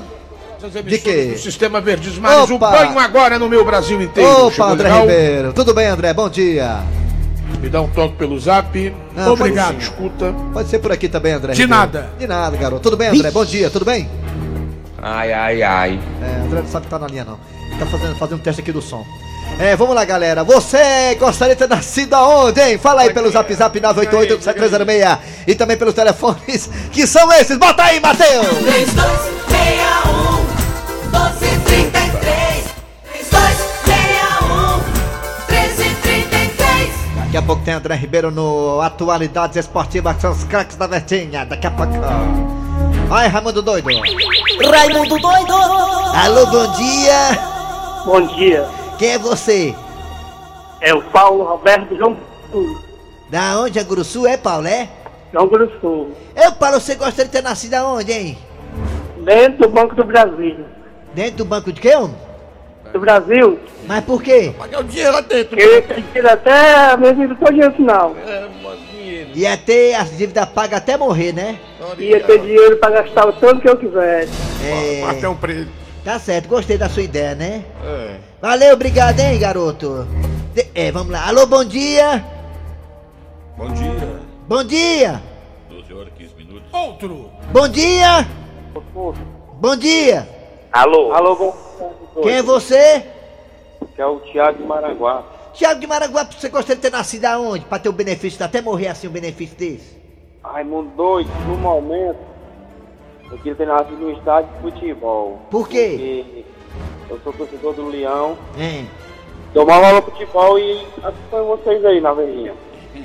De 0.83 0.97
quê? 0.97 1.33
O 1.35 1.39
Sistema 1.39 1.79
Verdes 1.79 2.17
Mares, 2.17 2.51
Opa! 2.51 2.71
banho 2.71 2.99
agora 2.99 3.39
no 3.39 3.47
meu 3.47 3.63
Brasil 3.63 4.01
inteiro. 4.01 4.29
Opa, 4.29 4.51
Chegou 4.51 4.71
André 4.71 4.89
legal? 4.89 5.07
Ribeiro. 5.07 5.53
Tudo 5.53 5.73
bem, 5.73 5.87
André? 5.87 6.13
Bom 6.13 6.29
dia. 6.29 6.79
Me 7.61 7.69
dá 7.69 7.81
um 7.81 7.89
toque 7.89 8.15
pelo 8.15 8.39
zap. 8.39 8.95
Não, 9.15 9.33
Obrigado, 9.33 9.73
pode 9.73 9.83
escuta. 9.83 10.33
Pode 10.53 10.69
ser 10.69 10.79
por 10.79 10.91
aqui 10.91 11.09
também, 11.09 11.33
André. 11.33 11.53
De 11.53 11.61
Ribeiro. 11.61 11.81
nada. 11.81 12.09
De 12.17 12.27
nada, 12.27 12.57
garoto. 12.57 12.81
Tudo 12.81 12.97
bem, 12.97 13.09
André? 13.09 13.31
Bom 13.31 13.43
dia, 13.45 13.69
tudo 13.69 13.85
bem? 13.85 14.09
Ai, 15.01 15.33
ai, 15.33 15.63
ai. 15.63 15.99
É, 16.21 16.45
André 16.45 16.61
não 16.61 16.67
sabe 16.67 16.85
que 16.85 16.89
tá 16.91 16.99
na 16.99 17.07
linha 17.07 17.25
não. 17.25 17.39
Tá 17.77 17.85
fazendo, 17.85 18.15
fazendo 18.15 18.39
um 18.39 18.41
teste 18.41 18.61
aqui 18.61 18.71
do 18.71 18.81
som. 18.81 19.05
É, 19.57 19.75
vamos 19.75 19.95
lá, 19.95 20.05
galera. 20.05 20.43
Você 20.43 21.15
gostaria 21.19 21.55
de 21.55 21.59
ter 21.59 21.67
nascido 21.69 22.13
aonde, 22.13 22.61
hein? 22.61 22.77
Fala 22.77 23.01
aí 23.01 23.13
pelo 23.13 23.29
zap 23.29 23.53
zap 23.53 23.79
988-7306 23.79 25.19
e 25.47 25.55
também 25.55 25.75
pelos 25.77 25.93
telefones 25.93 26.69
que 26.91 27.05
são 27.07 27.31
esses. 27.33 27.57
Bota 27.57 27.83
aí, 27.83 27.99
Matheus! 27.99 28.47
3261 28.47 29.48
Daqui 37.29 37.37
a 37.37 37.41
pouco 37.43 37.61
tem 37.63 37.75
André 37.75 37.93
Ribeiro 37.93 38.31
no 38.31 38.81
Atualidades 38.81 39.55
Esportivas, 39.55 40.15
que 40.15 40.21
são 40.23 40.31
os 40.31 40.43
craques 40.45 40.75
da 40.75 40.87
Vertinha. 40.87 41.45
Daqui 41.45 41.67
a 41.67 41.69
pouco. 41.69 41.93
Vai, 43.07 43.27
Raimundo 43.27 43.61
Doido. 43.61 43.87
Raimundo 43.87 45.19
doido! 45.19 45.53
Alô, 45.53 46.47
bom 46.47 46.71
dia! 46.71 47.13
Bom 48.03 48.21
dia, 48.35 48.67
Quem 48.97 49.09
é 49.11 49.19
você? 49.19 49.75
é 50.81 50.91
o 50.91 51.03
Paulo 51.03 51.43
Roberto 51.43 51.95
João 51.95 52.17
Sul, 52.51 52.65
Da 53.29 53.59
onde? 53.59 53.77
Aguruçu 53.77 54.25
é, 54.25 54.35
Paulo, 54.35 54.65
é? 54.65 54.89
João 55.31 55.47
Sul, 55.79 56.11
Eu, 56.35 56.51
Paulo, 56.53 56.79
você 56.79 56.95
gostaria 56.95 57.25
de 57.25 57.31
ter 57.31 57.43
nascido 57.43 57.75
aonde, 57.75 58.11
hein? 58.11 58.37
dentro 59.23 59.67
do 59.67 59.69
Banco 59.69 59.93
do 59.93 60.03
Brasil. 60.03 60.65
Dentro 61.13 61.37
do 61.37 61.45
banco 61.45 61.71
de 61.71 61.79
quê, 61.79 61.95
homem? 61.95 62.15
Do 62.93 62.99
Brasil, 62.99 63.59
Mas 63.87 64.03
por 64.03 64.21
quê? 64.21 64.53
Pagar 64.57 64.79
o 64.79 64.83
dinheiro 64.83 65.13
lá 65.13 65.21
dentro. 65.21 65.55
que 65.55 65.81
tem 65.81 66.03
que 66.03 66.19
até 66.19 66.75
a 66.91 66.97
minha 66.97 67.13
vida 67.13 67.35
todinha 67.35 67.69
no 67.69 67.75
final. 67.75 68.15
É, 68.25 68.47
mano, 68.63 68.77
dinheiro. 68.91 69.29
Ia 69.35 69.57
ter 69.57 69.93
as 69.95 70.09
dívidas 70.17 70.45
pagas 70.49 70.79
até 70.79 70.97
morrer, 70.97 71.31
né? 71.33 71.59
Ia 71.99 72.19
ter 72.23 72.39
dinheiro 72.39 72.77
para 72.77 73.01
gastar 73.01 73.27
o 73.27 73.33
tanto 73.33 73.61
que 73.61 73.69
eu 73.69 73.77
quisesse. 73.77 74.31
É. 74.65 75.03
Até 75.07 75.29
um 75.29 75.35
preço. 75.35 75.69
Tá 76.03 76.17
certo, 76.17 76.47
gostei 76.47 76.77
da 76.77 76.89
sua 76.89 77.03
ideia, 77.03 77.35
né? 77.35 77.63
É. 77.83 78.15
Valeu, 78.41 78.73
obrigado, 78.73 79.19
hein, 79.19 79.37
garoto? 79.39 80.07
De- 80.55 80.67
É, 80.73 80.91
vamos 80.91 81.11
lá. 81.11 81.27
Alô, 81.27 81.45
bom 81.45 81.63
dia! 81.63 82.23
Bom 83.57 83.69
dia. 83.71 84.19
Bom 84.47 84.63
dia! 84.63 85.21
12 85.69 85.93
horas 85.93 86.09
15 86.17 86.35
minutos. 86.37 86.63
Outro. 86.73 87.29
Bom 87.51 87.67
dia! 87.67 88.25
Bom 89.61 89.75
dia! 89.75 90.27
Alô? 90.71 91.11
Alô, 91.13 91.35
bom 91.35 91.68
Quem 92.21 92.33
é 92.33 92.43
você? 92.43 93.05
Que 93.95 94.01
é 94.01 94.05
o 94.05 94.19
Thiago 94.19 94.57
de 94.57 94.67
Maranguá. 94.67 95.23
Tiago 95.53 95.79
de 95.79 95.87
Maranguá, 95.87 96.25
você 96.25 96.49
gostaria 96.49 96.75
de 96.75 96.81
ter 96.81 96.91
nascido 96.91 97.25
aonde? 97.25 97.65
Pra 97.65 97.79
ter 97.79 97.89
o 97.89 97.93
benefício, 97.93 98.43
até 98.43 98.61
morrer 98.61 98.87
assim, 98.87 99.07
um 99.07 99.11
benefício 99.11 99.57
desse? 99.57 99.97
Raimundo 100.43 100.89
doido, 100.95 101.29
no 101.47 101.57
momento, 101.57 102.19
eu 103.31 103.37
queria 103.37 103.55
ter 103.55 103.67
nascido 103.67 103.97
no 103.97 104.11
estádio 104.11 104.49
de 104.53 104.61
futebol. 104.61 105.39
Por 105.49 105.67
quê? 105.67 106.45
Porque 107.07 107.13
eu 107.13 107.19
sou 107.23 107.33
torcedor 107.33 107.73
do 107.73 107.87
Leão. 107.87 108.37
Hein? 108.57 108.89
Tomava 109.53 109.87
aula 109.87 110.01
futebol 110.01 110.59
e 110.59 110.85
acompanho 111.03 111.45
vocês 111.45 111.83
aí 111.83 111.99
na 111.99 112.13
velhinha. 112.13 112.53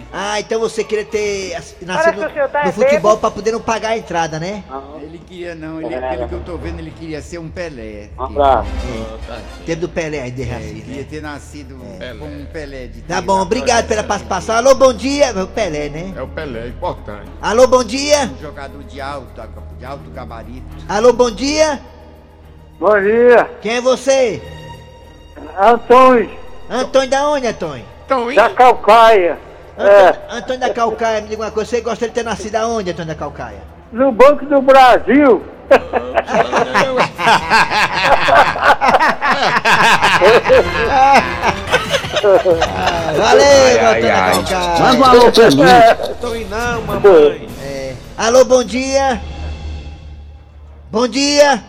Ah, 0.17 0.39
então 0.39 0.61
você 0.61 0.85
queria 0.85 1.05
ter 1.05 1.57
nascido 1.83 2.21
que 2.21 2.27
o 2.27 2.33
senhor 2.33 2.49
tá 2.49 2.63
no 2.63 2.69
é 2.69 2.73
futebol 2.73 3.17
pra 3.19 3.31
poder 3.31 3.51
não 3.51 3.61
pagar 3.61 3.91
a 3.91 3.99
entrada, 3.99 4.39
né? 4.39 4.63
Ele 5.03 5.19
queria 5.19 5.55
não, 5.55 5.81
ele, 5.83 5.99
pelo 5.99 6.29
que 6.29 6.35
eu 6.35 6.41
tô 6.41 6.57
vendo, 6.57 6.79
ele 6.79 6.93
queria 6.93 7.21
ser 7.21 7.39
um 7.39 7.49
Pelé. 7.49 8.11
Um 8.17 8.23
abraço. 8.23 8.71
Teve 9.67 9.81
do 9.81 9.89
Pelé 9.89 10.23
aí 10.23 10.31
de 10.31 10.43
É, 10.43 10.61
ele 10.63 10.79
né? 10.79 10.85
queria 10.85 11.05
ter 11.05 11.21
nascido 11.21 11.77
como 12.19 12.33
um 12.33 12.47
Pelé 12.47 12.87
de 12.87 13.03
Tá 13.03 13.21
bom, 13.21 13.41
obrigado 13.41 13.89
pela 13.89 14.05
participação. 14.05 14.55
Alô, 14.55 14.75
bom 14.75 14.93
dia. 14.93 15.33
O 15.43 15.49
Pelé, 15.49 15.89
né? 15.89 16.13
É 16.17 16.23
o 16.23 16.29
Pelé, 16.29 16.69
importante. 16.69 17.31
Alô, 17.43 17.67
bom 17.67 17.83
dia. 17.83 18.31
Um 18.39 18.41
jogador 18.41 18.85
de 18.85 19.01
alto, 19.01 19.43
de 19.79 19.85
alto 19.85 20.11
gabarito. 20.11 20.67
Alô, 20.89 21.13
bom 21.13 21.31
dia. 21.31 21.81
Bom 22.79 23.01
dia. 23.01 23.51
Quem 23.61 23.77
é 23.77 23.81
você? 23.81 24.41
Antônio, 25.59 26.31
Antônio 26.69 27.11
da 27.11 27.29
onde, 27.29 27.47
Antônio? 27.47 27.85
Da 28.35 28.51
Calcaia. 28.51 29.39
É, 29.77 30.09
Antônio, 30.09 30.23
Antônio 30.31 30.61
da 30.61 30.71
Calcaia, 30.71 31.21
me 31.21 31.29
diga 31.29 31.43
uma 31.43 31.51
coisa. 31.51 31.71
Você 31.71 31.81
gostaria 31.81 32.09
de 32.09 32.15
ter 32.15 32.25
nascido 32.25 32.57
aonde, 32.57 32.91
Antônio 32.91 33.09
da 33.09 33.19
Calcaia? 33.19 33.75
no 33.95 34.11
Banco 34.11 34.45
do 34.47 34.61
Brasil. 34.61 35.43
Valeu, 43.17 43.89
Antônio 43.89 44.09
da 44.09 44.31
Calcaia. 44.31 44.81
Manda 44.81 44.99
um 44.99 45.05
alô 45.05 45.33
pra 45.33 45.51
mim. 45.51 45.57
Tô 46.21 46.35
indo 46.35 46.51
não, 46.51 46.83
mamãe. 46.83 47.49
É. 47.63 47.95
Alô, 48.19 48.45
bom 48.45 48.65
dia. 48.65 49.21
Bom 50.91 51.09
dia. 51.09 51.63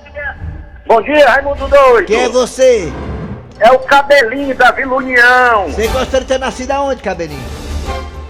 Bom 0.88 1.02
dia, 1.02 1.30
Raimundo 1.30 1.68
Doido. 1.68 2.06
Quem 2.06 2.24
é 2.24 2.30
você? 2.30 2.92
É 3.60 3.72
o 3.72 3.80
cabelinho 3.80 4.56
da 4.56 4.72
Vila 4.72 4.96
União, 4.96 5.68
Você 5.68 5.88
gostaria 5.88 6.22
de 6.22 6.26
ter 6.26 6.38
nascido 6.38 6.72
aonde, 6.72 7.02
cabelinho? 7.02 7.55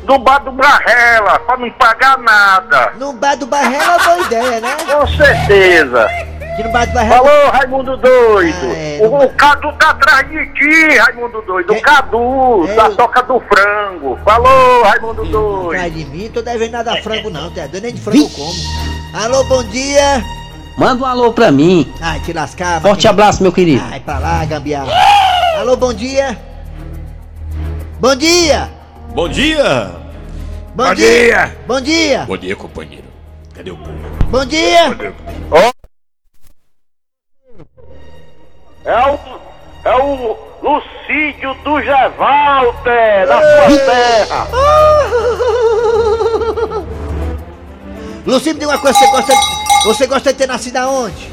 Do 0.06 0.18
bar 0.20 0.40
do 0.40 0.52
Barrela, 0.52 1.40
pra 1.40 1.58
não 1.58 1.70
pagar 1.72 2.18
nada. 2.20 2.94
No 2.98 3.14
bar 3.14 3.36
do 3.36 3.46
Barrela 3.48 3.84
é 3.84 3.88
uma 3.88 4.04
boa 4.16 4.26
ideia, 4.28 4.60
né? 4.62 4.76
Com 4.86 5.08
certeza. 5.08 6.08
Que 6.56 6.64
no 6.64 6.72
bar 6.72 6.86
do 6.88 6.94
Barrela. 6.94 7.18
Falou, 7.18 7.52
Raimundo 7.52 7.98
Doido. 7.98 8.56
Ah, 8.72 8.78
é, 8.78 9.00
o, 9.02 9.24
o 9.26 9.30
Cadu 9.34 9.74
tá 9.74 9.90
atrás 9.90 10.30
de 10.30 10.46
ti, 10.54 10.98
Raimundo 11.00 11.42
Doido. 11.42 11.74
É- 11.74 11.78
O 11.78 11.82
Cadu, 11.82 12.66
é, 12.70 12.76
da 12.76 12.86
eu- 12.86 12.96
toca 12.96 13.22
do 13.24 13.40
frango. 13.42 14.18
Falou, 14.24 14.84
Raimundo 14.84 15.22
Atrás 15.24 15.92
Doido. 15.92 15.94
de 15.96 16.06
mim, 16.06 16.30
tô 16.34 16.42
devendo 16.42 16.72
nada 16.72 16.94
a 16.94 17.02
frango 17.02 17.30
não, 17.30 17.50
tá? 17.52 17.68
Nem 17.82 17.94
de 17.94 18.00
frango 18.02 18.20
eu 18.20 18.30
como. 18.30 19.24
Alô, 19.24 19.44
bom 19.46 19.64
dia. 19.66 20.24
Manda 20.78 21.04
um 21.04 21.08
alô 21.08 21.34
pra 21.34 21.52
mim. 21.52 21.92
Ai, 22.02 22.20
te 22.20 22.32
lascar, 22.34 22.82
Forte 22.82 23.08
abraço, 23.08 23.42
meu 23.42 23.52
querido. 23.52 23.84
Ai, 23.92 24.00
pra 24.02 24.20
lá, 24.20 24.44
gambiarra. 24.46 24.92
Alô, 25.60 25.76
bom 25.78 25.94
dia. 25.94 26.38
Bom 28.00 28.14
dia. 28.16 28.70
Bom 29.16 29.30
dia. 29.30 29.92
Bom, 30.76 30.94
dia. 30.94 31.56
Bom 31.66 31.80
dia. 31.80 32.26
Bom 32.28 32.36
dia, 32.36 32.54
companheiro. 32.54 33.06
Cadê 33.56 33.72
o 33.72 33.78
povo? 33.78 33.94
Bom 34.26 34.46
dia. 34.46 34.88
É 38.84 39.08
o, 39.08 39.18
é 39.86 39.96
o 39.96 40.38
Lucídio 40.62 41.54
do 41.64 41.82
Gevalter, 41.82 43.26
da 43.26 43.40
sua 43.40 43.80
terra. 43.86 44.48
Me 48.28 48.38
diga 48.38 48.68
uma 48.68 48.78
coisa, 48.80 49.00
você 49.00 49.08
gosta, 49.08 49.34
você 49.86 50.08
gosta 50.08 50.34
de 50.34 50.40
ter 50.40 50.48
nascido 50.48 50.76
aonde? 50.76 51.32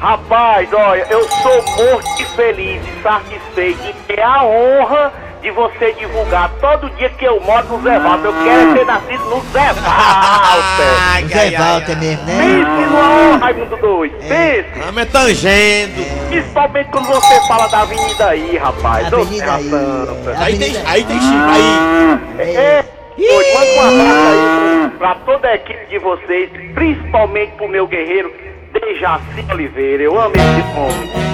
Rapaz, 0.00 0.68
olha, 0.72 1.06
eu 1.08 1.28
sou 1.28 1.62
morto 1.76 2.20
e 2.20 2.24
feliz 2.34 2.82
e 2.84 3.02
satisfeito 3.02 3.80
de 3.84 3.92
ter 4.08 4.20
a 4.20 4.42
honra 4.42 5.12
de 5.44 5.50
você 5.50 5.92
divulgar 5.92 6.50
todo 6.58 6.88
dia 6.96 7.10
que 7.10 7.24
eu 7.26 7.38
moro 7.42 7.68
no 7.68 7.82
Zé 7.82 7.98
Walter. 7.98 8.28
Eu 8.28 8.44
quero 8.44 8.74
ter 8.74 8.86
nascido 8.86 9.24
no 9.26 9.40
Zé 9.52 9.72
Walter. 9.74 9.84
O 11.24 11.28
Zé 11.28 11.50
Walter 11.50 11.96
mesmo, 11.98 12.24
né? 12.24 12.34
Pense 12.38 12.86
no 12.90 13.38
Raimundo 13.38 13.76
Doido. 13.76 14.16
Pense. 14.26 14.68
Ah, 14.82 14.92
mas 14.92 15.10
tangendo. 15.10 16.02
Principalmente 16.28 16.90
quando 16.90 17.06
você 17.06 17.46
fala 17.46 17.66
da 17.68 17.80
avenida 17.82 18.28
aí, 18.28 18.56
rapaz. 18.56 19.12
Avenida 19.12 19.54
aí. 19.54 19.70
Santa. 19.70 20.44
Aí 20.44 20.58
tem, 20.58 20.76
aí 20.86 21.04
tem 21.04 21.20
chifre, 21.20 21.50
aí. 21.50 22.56
É, 22.56 22.84
Oi, 23.18 23.54
manda 23.54 23.70
um 23.70 24.00
abraço 24.00 24.28
aí 24.28 24.90
pra 24.98 25.14
toda 25.26 25.48
a 25.48 25.54
equipe 25.54 25.86
de 25.86 25.98
vocês, 25.98 26.50
principalmente 26.74 27.52
pro 27.52 27.68
meu 27.68 27.86
guerreiro 27.86 28.32
Dejaci 28.74 29.44
Oliveira. 29.52 30.02
Eu 30.02 30.20
amo 30.20 30.32
esse 30.34 30.78
homem. 30.78 31.24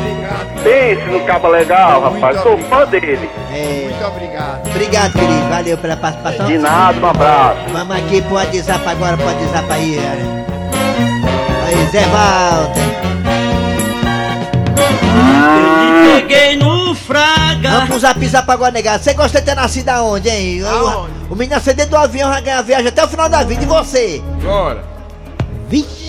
Pense 0.62 1.02
no 1.06 1.20
cabo 1.24 1.48
legal, 1.48 2.00
rapaz. 2.02 2.40
Sou 2.42 2.56
fã 2.58 2.84
dele. 2.86 3.28
É, 3.52 3.88
Muito 3.90 4.04
obrigado. 4.06 4.66
obrigado, 4.68 5.12
querido. 5.12 5.48
Valeu 5.48 5.78
pela 5.78 5.96
participação. 5.96 6.46
De 6.46 6.58
nada, 6.58 6.98
um 7.00 7.06
abraço. 7.10 7.60
Vamos 7.72 7.96
aqui 7.96 8.22
pro 8.22 8.34
WhatsApp 8.34 8.86
agora, 8.88 9.16
pro 9.16 9.26
WhatsApp 9.26 9.72
aí. 9.72 9.98
Aí, 11.66 11.86
Zé 11.90 12.04
Walter. 12.06 12.90
Peguei 16.14 16.56
no 16.56 16.94
fraga. 16.94 17.70
Vamos 17.70 17.88
pro 17.88 17.98
zap 17.98 18.26
zap 18.28 18.50
agora, 18.50 18.70
negado. 18.72 19.02
Você 19.02 19.14
gosta 19.14 19.40
de 19.40 19.46
ter 19.46 19.54
nascido 19.54 19.88
aonde, 19.88 20.28
hein? 20.28 20.62
O- 20.62 20.66
Aonde? 20.66 21.12
O 21.30 21.34
menino 21.36 21.60
dentro 21.60 21.86
do 21.90 21.96
avião, 21.96 22.28
vai 22.30 22.42
ganhar 22.42 22.62
viagem 22.62 22.88
até 22.88 23.04
o 23.04 23.08
final 23.08 23.28
da 23.28 23.42
vida. 23.42 23.62
E 23.62 23.66
você? 23.66 24.22
Bora. 24.42 24.89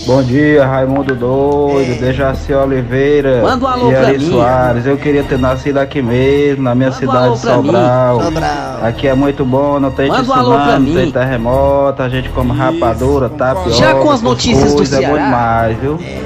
Bom 0.07 0.23
dia, 0.23 0.65
Raimundo 0.65 1.13
Doido, 1.15 1.91
É. 1.91 1.95
Dejaci 1.95 2.51
Oliveira 2.51 3.41
Manda 3.43 3.63
um 3.63 3.67
alô 3.67 3.91
e 3.91 3.95
Ari 3.95 4.17
mim. 4.17 4.31
Soares. 4.31 4.85
Eu 4.87 4.97
queria 4.97 5.23
ter 5.23 5.37
nascido 5.37 5.77
aqui 5.77 6.01
mesmo, 6.01 6.63
na 6.63 6.73
minha 6.73 6.89
Manda 6.89 6.97
um 6.97 6.99
cidade 6.99 7.29
mim. 7.29 7.37
Sobral. 7.37 8.21
Sobral. 8.23 8.79
Aqui 8.83 9.07
é 9.07 9.13
muito 9.13 9.45
bom, 9.45 9.79
não 9.79 9.91
tem 9.91 10.07
Manda 10.09 10.21
um 10.21 10.25
tsunami, 10.25 10.71
não 10.71 10.79
mim. 10.79 10.95
tem 10.95 11.11
terremoto, 11.11 12.01
a 12.01 12.09
gente 12.09 12.29
come 12.29 12.51
rapadura, 12.57 13.29
tapioca, 13.29 13.69
Já 13.71 13.93
com 13.93 14.09
as 14.09 14.21
notícias 14.23 14.71
do 14.71 14.77
cuscuz, 14.79 14.93
É 14.93 14.95
bom 14.95 15.13
Ceará? 15.15 15.23
demais, 15.25 15.77
viu? 15.77 15.99
É, 16.03 16.21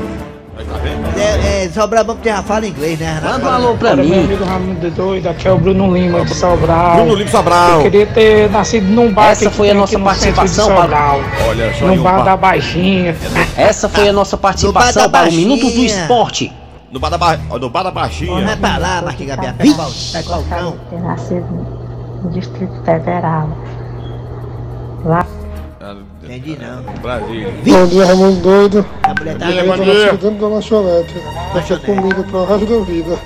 é, 1.19 1.69
Sobral, 1.69 2.05
vamos 2.05 2.21
ter 2.21 2.33
fala 2.43 2.65
inglês, 2.67 2.99
né, 2.99 3.13
Renato? 3.15 3.33
Manda 3.33 3.45
um 3.45 3.53
alô 3.53 3.77
pra 3.77 3.89
Olha, 3.91 4.03
meu 4.03 4.17
mim. 4.17 4.23
amigo 4.25 4.43
Raimundo 4.43 4.91
Doido, 4.91 5.27
aqui 5.29 5.47
é 5.47 5.51
o 5.51 5.57
Bruno 5.57 5.93
Lima 5.93 6.25
de 6.25 6.33
Sobral. 6.35 6.95
Bruno 6.95 7.15
Lima 7.15 7.29
Sobral. 7.29 7.71
Eu 7.77 7.81
queria 7.83 8.05
ter 8.07 8.49
nascido 8.49 8.85
num 8.87 9.13
bar 9.13 9.29
Essa 9.31 9.49
que 9.49 9.55
foi 9.55 9.69
a 9.69 9.73
nossa 9.73 9.93
aqui 9.93 9.99
no 9.99 10.05
participação, 10.05 10.67
Sobral. 10.67 11.19
Olha 11.47 11.73
só 11.73 11.85
No 11.85 11.91
aí 11.93 11.99
um 11.99 12.03
bar 12.03 12.23
da. 12.23 12.35
Baixinha. 12.37 13.15
Essa 13.57 13.87
foi 13.89 14.07
a 14.09 14.13
nossa 14.13 14.37
participação 14.37 15.09
para 15.09 15.29
o 15.29 15.31
Minuto 15.31 15.69
do. 15.69 15.83
Esporte. 15.83 16.51
No 16.91 16.99
bar 16.99 17.09
da, 17.09 17.17
ba... 17.17 17.37
no 17.37 17.69
bar 17.69 17.83
da 17.83 17.91
baixinha. 17.91 18.45
Vai 18.45 18.55
pra 18.55 18.77
lá, 18.77 19.01
Marquinhos 19.01 19.35
Gabriel. 19.35 19.53
Pega 19.57 19.71
o 19.71 19.75
bal- 19.75 19.91
pega 20.13 20.27
o 20.27 20.31
balcão. 20.43 20.75
ter 20.89 21.01
nascido 21.01 21.67
no 22.23 22.29
Distrito 22.31 22.73
Federal. 22.85 23.49
Lá. 25.03 25.25
Entendi 26.35 26.57
não. 26.61 26.83
Brasília. 27.01 27.49
Bom 27.63 27.87
dia, 27.87 28.05
Raimundo 28.05 28.41
Doido. 28.41 28.85
A 29.03 29.13
mulher 29.13 29.37
tá 29.37 29.45
Bom 29.45 29.83
dia, 29.83 29.93
Eu 29.93 30.17
tô 30.17 30.29
dentro 30.29 30.41
da 30.41 30.47
lanchonete. 30.55 31.13
Lanchonete. 31.53 31.85
Comida 31.85 32.23
pro 32.23 32.43
resto 32.43 32.65
da 32.65 32.85
vida. 32.85 33.19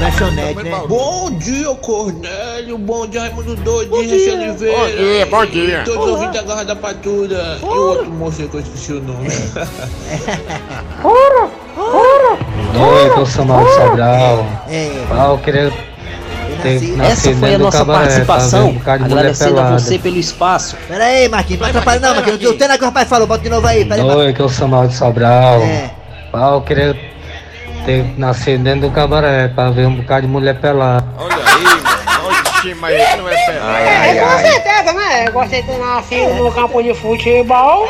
Lanchonete, 0.00 0.62
né? 0.64 0.82
Bom 0.88 1.30
dia, 1.38 1.72
Cornélio. 1.76 2.78
Bom 2.78 3.06
dia, 3.06 3.20
Raimundo 3.20 3.54
Doido. 3.54 3.90
Bom 3.90 4.02
dia. 4.02 4.34
Oliveira. 4.34 4.76
Bom 4.76 4.86
dia, 4.86 5.26
bom 5.26 5.46
dia. 5.46 5.82
Todos 5.84 6.04
os 6.04 6.10
ouvintes 6.10 6.34
da 6.34 6.42
Garra 6.42 6.64
da 6.64 6.74
Patrulha. 6.74 7.58
E 7.62 7.64
o 7.64 7.68
outro 7.68 8.10
moço 8.10 8.48
que 8.48 8.54
eu 8.56 8.60
esqueci 8.60 8.92
o 8.94 9.00
nome. 9.00 9.28
Oi, 12.76 13.20
eu 13.20 13.24
sou 13.26 13.44
Mauro 13.44 13.70
Sobral. 13.70 14.44
É, 14.68 15.30
Eu 15.30 15.38
queria 15.38 15.72
nasci. 16.56 16.96
Essa 17.00 17.32
foi 17.34 17.54
a 17.54 17.58
nossa 17.58 17.84
participação. 17.84 18.76
Agradecendo 18.86 19.60
a 19.60 19.70
você 19.72 19.98
pelo 19.98 20.16
espaço. 20.16 20.76
Pera 20.88 21.04
aí, 21.04 21.28
Marquinhos, 21.28 21.60
não 21.60 21.68
atrapalha 21.68 22.00
não, 22.00 22.14
Marquinhos. 22.14 22.40
Não 22.40 22.56
tem 22.56 22.68
nada 22.68 22.78
que 22.78 22.84
o 22.84 22.86
rapaz 22.88 23.08
falou, 23.08 23.26
bota 23.26 23.42
de 23.42 23.50
novo 23.50 23.66
aí. 23.66 23.84
Pera 23.84 24.02
aí, 24.02 24.06
Marquinhos. 24.06 24.34
que 24.36 24.40
eu 24.40 24.48
sou 24.48 24.68
Mauro 24.68 24.90
Sobral. 24.90 25.60
É. 25.62 25.90
Eu 26.34 26.60
queria 26.60 26.94
ter 27.86 28.04
nascido 28.18 28.62
dentro 28.62 28.88
do 28.88 28.90
cabaré 28.90 29.48
pra 29.48 29.70
ver 29.70 29.86
um 29.86 29.94
bocado 29.96 30.22
de 30.22 30.28
mulher 30.28 30.60
pelada. 30.60 31.06
Olha 31.18 31.34
aí, 31.36 31.64
mano. 31.64 31.86
Oxi, 32.28 32.74
mas 32.74 33.00
esse 33.00 33.16
não 33.16 33.28
é 33.28 33.32
pé. 33.32 34.16
É, 34.16 34.20
com 34.20 34.38
certeza, 34.38 34.92
né? 34.92 35.28
Eu 35.28 35.32
gostei 35.32 35.62
de 35.62 35.68
ter 35.68 35.78
nascido 35.78 36.34
no 36.34 36.52
campo 36.52 36.82
de 36.82 36.94
futebol. 36.94 37.86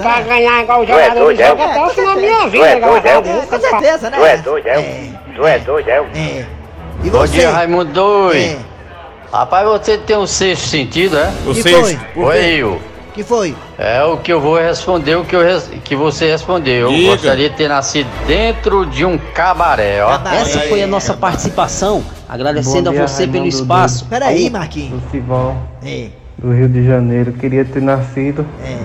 Pra 0.00 0.20
ganhar 0.22 0.62
igual 0.62 0.82
o 0.82 0.86
jogador 0.86 1.34
de 1.34 1.44
jogo 1.44 1.62
até 1.62 1.84
o 1.84 1.90
final 1.90 2.14
da 2.14 2.20
minha 2.20 2.48
vida, 2.48 2.74
graças 2.78 3.06
a 3.06 3.20
Deus. 3.20 3.44
Com 3.44 3.60
certeza, 3.60 4.10
né? 4.10 4.16
Tu 4.18 4.24
é 4.24 4.36
doido, 4.38 4.66
é? 4.68 4.78
É, 4.78 5.10
Tu 5.34 5.46
é 5.46 5.58
doido, 5.58 5.88
é? 5.88 6.46
E 7.04 7.10
Bom 7.10 7.18
você? 7.18 7.38
dia, 7.38 7.50
Raimundo. 7.50 8.32
É. 8.32 8.56
Rapaz, 9.32 9.66
você 9.68 9.98
tem 9.98 10.16
um 10.16 10.26
sexto 10.26 10.66
sentido, 10.68 11.16
é? 11.18 11.32
O 11.46 11.52
Que 11.54 11.62
sexto. 11.62 11.98
foi? 12.14 12.24
Oi, 12.24 12.44
eu. 12.56 12.80
que 13.12 13.22
foi? 13.22 13.54
É 13.78 14.02
o 14.04 14.16
que 14.18 14.32
eu 14.32 14.40
vou 14.40 14.56
responder, 14.58 15.16
o 15.16 15.24
que, 15.24 15.34
eu 15.34 15.42
res- 15.42 15.70
que 15.84 15.94
você 15.96 16.30
respondeu. 16.30 16.74
Eu 16.74 16.88
Diga. 16.90 17.10
gostaria 17.12 17.50
de 17.50 17.56
ter 17.56 17.68
nascido 17.68 18.08
dentro 18.26 18.86
de 18.86 19.04
um 19.04 19.18
cabaré, 19.18 20.02
ó. 20.04 20.08
Cabaré. 20.10 20.40
Essa 20.40 20.60
foi 20.60 20.82
a 20.82 20.86
nossa 20.86 21.14
participação. 21.14 22.04
Agradecendo 22.28 22.90
a 22.90 22.92
você 22.92 23.26
pelo 23.26 23.46
espaço. 23.46 24.04
Pera 24.06 24.26
aí, 24.26 24.50
Marquinhos. 24.50 25.00
Futebol 25.04 25.56
É, 25.84 26.08
do 26.38 26.52
Rio 26.52 26.68
de 26.68 26.84
Janeiro. 26.86 27.32
Queria 27.32 27.64
ter 27.64 27.80
nascido 27.82 28.44
é. 28.64 28.76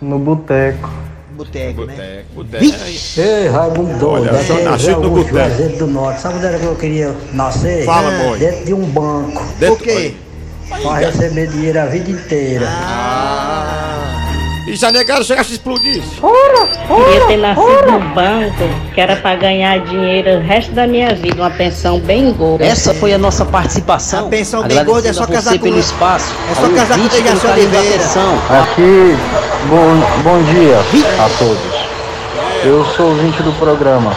no 0.00 0.18
boteco. 0.18 0.90
Boteco, 1.36 1.84
né? 1.84 2.24
Boteco. 2.34 2.64
Ei, 3.18 3.48
Raimundo 3.48 4.08
Olha, 4.08 4.30
aqui 4.32 4.52
é 4.52 4.62
nascido 4.64 5.00
no 5.00 5.10
boteco. 5.10 5.78
do 5.78 5.86
Norte. 5.86 6.20
Sabe 6.20 6.36
onde 6.36 6.46
era 6.46 6.58
que 6.58 6.64
eu 6.64 6.76
queria 6.76 7.14
nascer? 7.32 7.84
Fala, 7.84 8.10
boy. 8.24 8.38
Dentro 8.38 8.64
de 8.64 8.74
um 8.74 8.84
banco. 8.86 9.44
Por 9.58 9.78
quê? 9.78 10.14
Vai 10.82 11.04
receber 11.04 11.48
dinheiro 11.48 11.80
a 11.80 11.86
vida 11.86 12.10
inteira. 12.10 12.66
E 14.66 14.74
já 14.74 14.90
negaram 14.90 15.22
chegasse 15.22 15.52
a 15.52 15.54
explodir. 15.54 16.02
Queria 16.02 17.26
ter 17.28 17.36
nascido 17.36 17.90
no 17.92 18.00
banco, 18.14 18.92
que 18.92 19.00
era 19.00 19.14
pra 19.16 19.36
ganhar 19.36 19.78
dinheiro 19.78 20.38
o 20.38 20.40
resto 20.40 20.72
da 20.72 20.88
minha 20.88 21.14
vida, 21.14 21.40
uma 21.40 21.50
pensão 21.50 22.00
bem 22.00 22.32
gorda. 22.32 22.64
Essa 22.64 22.92
foi 22.92 23.14
a 23.14 23.18
nossa 23.18 23.44
participação. 23.44 24.26
A 24.26 24.28
pensão 24.28 24.64
bem 24.64 24.84
gorda 24.84 25.08
é 25.08 25.12
só 25.12 25.24
casar 25.24 25.56
pelo 25.58 25.78
espaço. 25.78 26.34
é 26.50 26.54
só 26.54 26.68
casar 26.74 26.98
com 26.98 27.04
o 27.04 27.08
Dejaci 27.08 27.46
Oliveira. 27.46 27.94
atenção. 27.94 28.34
Aqui, 28.60 29.16
bom, 29.68 30.22
bom 30.24 30.42
dia 30.52 30.78
a 31.24 31.28
todos. 31.38 31.86
Eu 32.64 32.84
sou 32.96 33.10
ouvinte 33.10 33.40
do 33.44 33.52
programa. 33.58 34.16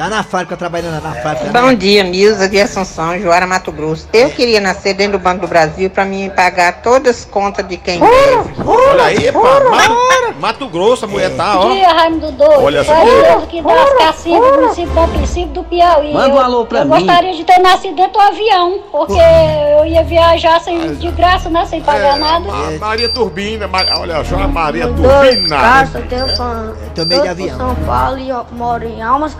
Tá 0.00 0.08
na 0.08 0.22
fábrica, 0.22 0.56
trabalhando 0.56 1.02
na 1.02 1.12
fábrica. 1.16 1.50
Bom 1.60 1.74
dia, 1.74 2.02
Milza 2.02 2.48
de 2.48 2.58
Assunção, 2.58 3.18
Joara 3.20 3.46
Mato 3.46 3.70
Grosso. 3.70 4.08
Eu 4.14 4.30
queria 4.30 4.58
nascer 4.58 4.94
dentro 4.94 5.18
do 5.18 5.22
Banco 5.22 5.42
do 5.42 5.46
Brasil 5.46 5.90
para 5.90 6.06
mim 6.06 6.30
pagar 6.34 6.80
todas 6.80 7.18
as 7.18 7.24
contas 7.26 7.68
de 7.68 7.76
quem 7.76 8.00
deve. 8.00 8.62
Olha 8.66 9.04
aí, 9.04 9.30
pá, 9.30 9.60
Mato, 9.70 10.40
Mato 10.40 10.68
Grosso, 10.70 11.04
a 11.04 11.08
mulher 11.08 11.36
tá, 11.36 11.60
ó. 11.60 11.64
Bom 11.68 11.74
dia, 11.74 11.88
Raimundo 11.92 12.32
Doido. 12.32 12.62
Olha 12.62 12.82
só. 12.82 12.94
Sou 12.94 13.08
eu 13.10 13.38
aqui 13.40 13.60
das 13.60 13.92
Cacimbas, 13.98 14.50
do 14.52 14.60
município 14.62 14.94
do 14.94 15.08
princípio 15.08 15.48
do 15.48 15.64
Piauí. 15.64 16.14
Manda 16.14 16.28
um 16.28 16.32
Eu- 16.32 16.40
alô 16.40 16.64
pra 16.64 16.78
eu 16.78 16.84
mim. 16.86 16.90
gostaria 17.04 17.34
de 17.34 17.44
ter 17.44 17.58
nascido 17.58 17.94
dentro 17.94 18.12
do 18.14 18.20
avião, 18.20 18.78
porque 18.90 19.12
eu 19.78 19.84
ia 19.84 20.02
viajar 20.02 20.62
sem, 20.62 20.94
de 20.94 21.10
graça, 21.10 21.50
né? 21.50 21.66
Sem 21.66 21.82
pagar 21.82 22.18
nada. 22.18 22.46
Ma- 22.50 22.70
Maria 22.80 23.10
Turbina, 23.10 23.68
Ma- 23.68 23.84
olha 23.98 24.24
só 24.24 24.36
a 24.36 24.48
Maria 24.48 24.86
Turbina. 24.88 25.56
cara, 25.58 25.90
eu 25.94 26.06
tenho 26.08 26.28
fã. 26.38 26.72
Tô 26.94 27.04
meio 27.04 27.20
de 27.20 27.28
avião. 27.28 27.58
São 27.58 27.74
Paulo 27.84 28.18
e 28.18 28.30
eu 28.30 28.46
moro 28.52 28.86
em 28.88 29.02
Almas, 29.02 29.34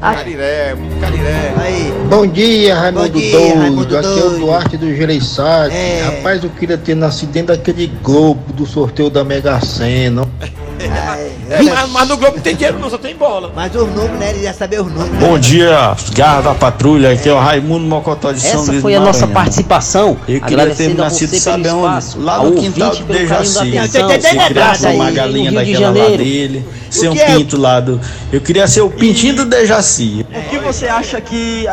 Cariré. 0.00 0.74
Cariré, 0.74 1.00
Cariré. 1.00 1.54
Aí. 1.58 1.92
Bom 2.08 2.26
dia, 2.26 2.74
Raimundo 2.74 3.12
Bom 3.12 3.18
dia, 3.18 3.38
Doido. 3.38 3.58
Raimundo 3.58 3.98
Aqui 3.98 4.06
é 4.06 4.24
o. 4.24 4.38
Duarte 4.38 4.76
do 4.76 4.94
Gereissati. 4.94 5.74
É. 5.74 6.02
Rapaz, 6.04 6.42
eu 6.42 6.50
queria 6.50 6.78
ter 6.78 6.94
nascido 6.94 7.32
dentro 7.32 7.56
daquele 7.56 7.86
globo 8.02 8.52
do 8.52 8.66
sorteio 8.66 9.10
da 9.10 9.24
Mega 9.24 9.60
Sena. 9.60 10.26
É, 11.50 11.62
mas, 11.62 11.90
mas 11.90 12.08
no 12.08 12.16
Globo 12.16 12.40
tem 12.40 12.54
dinheiro, 12.54 12.78
não 12.78 12.88
só 12.88 12.96
tem 12.96 13.16
bola. 13.16 13.52
Mas 13.54 13.74
os 13.74 13.88
números, 13.88 14.18
né? 14.20 14.30
Ele 14.30 14.42
ia 14.44 14.54
saber 14.54 14.80
os 14.80 14.86
números. 14.86 15.18
Bom 15.18 15.36
dia, 15.36 15.96
garra 16.14 16.42
da 16.42 16.54
patrulha. 16.54 17.10
Aqui 17.10 17.28
é 17.28 17.32
o 17.32 17.38
Raimundo 17.40 17.84
Mocotó 17.86 18.30
de 18.30 18.40
São 18.40 18.62
Essa 18.62 18.70
Luís 18.70 18.82
foi 18.82 18.92
do 18.94 19.00
a 19.00 19.04
nossa 19.04 19.26
participação. 19.26 20.16
Eu 20.28 20.40
queria 20.40 20.72
ter 20.72 20.94
nascido, 20.94 21.30
você 21.30 21.40
sabe 21.40 21.64
pelo 21.64 21.84
aonde? 21.84 21.98
espaço, 21.98 22.20
Lá 22.20 22.42
no 22.42 22.52
quintal 22.52 22.94
do 22.94 23.04
Dejaci. 23.04 23.54
ser 23.88 24.86
aí, 24.86 24.96
uma 24.96 25.10
galinha 25.10 25.50
daquela 25.50 25.88
lá 25.88 25.94
Janeiro. 25.94 26.24
dele. 26.24 26.64
Ser 26.88 27.08
um 27.08 27.12
que 27.14 27.20
é? 27.20 27.36
pinto 27.36 27.56
lá 27.60 27.80
do. 27.80 28.00
Eu 28.32 28.40
queria 28.40 28.68
ser 28.68 28.82
o 28.82 28.90
pintinho 28.90 29.34
do 29.34 29.44
Dejaci. 29.44 30.24
O 30.32 30.50
que 30.50 30.58
você 30.58 30.86
acha 30.86 31.20
que. 31.20 31.66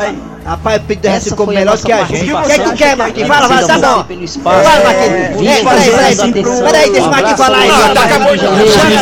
Rapaz, 0.47 0.81
o 0.81 0.85
Pedro 0.85 1.01
Derrete 1.03 1.17
Essa 1.27 1.29
ficou 1.31 1.49
a 1.49 1.53
melhor 1.53 1.77
que 1.77 1.91
a 1.91 2.05
gente. 2.05 2.33
O 2.33 2.41
que 2.43 2.51
é 2.53 2.57
que 2.57 2.63
tu 2.63 2.73
quer, 2.77 2.95
Marquinhos? 2.95 3.27
Fala, 3.27 3.47
fala, 3.49 3.67
tá 3.67 3.73
a 3.75 3.77
bom. 3.79 4.05
Fala, 4.43 4.83
Marquinhos. 4.85 5.47
É, 5.47 5.63
Peraí, 5.63 6.15
peraí, 6.15 6.43
peraí, 6.63 6.91
deixa 6.91 7.07
o 7.07 7.11
Marquinhos 7.11 7.37
falar 7.39 7.57
aí. 7.59 7.69
ao 7.69 7.81
rapaz. 7.81 8.11
Rio 8.13 8.37
de 8.37 8.73
Janeiro. 8.73 8.97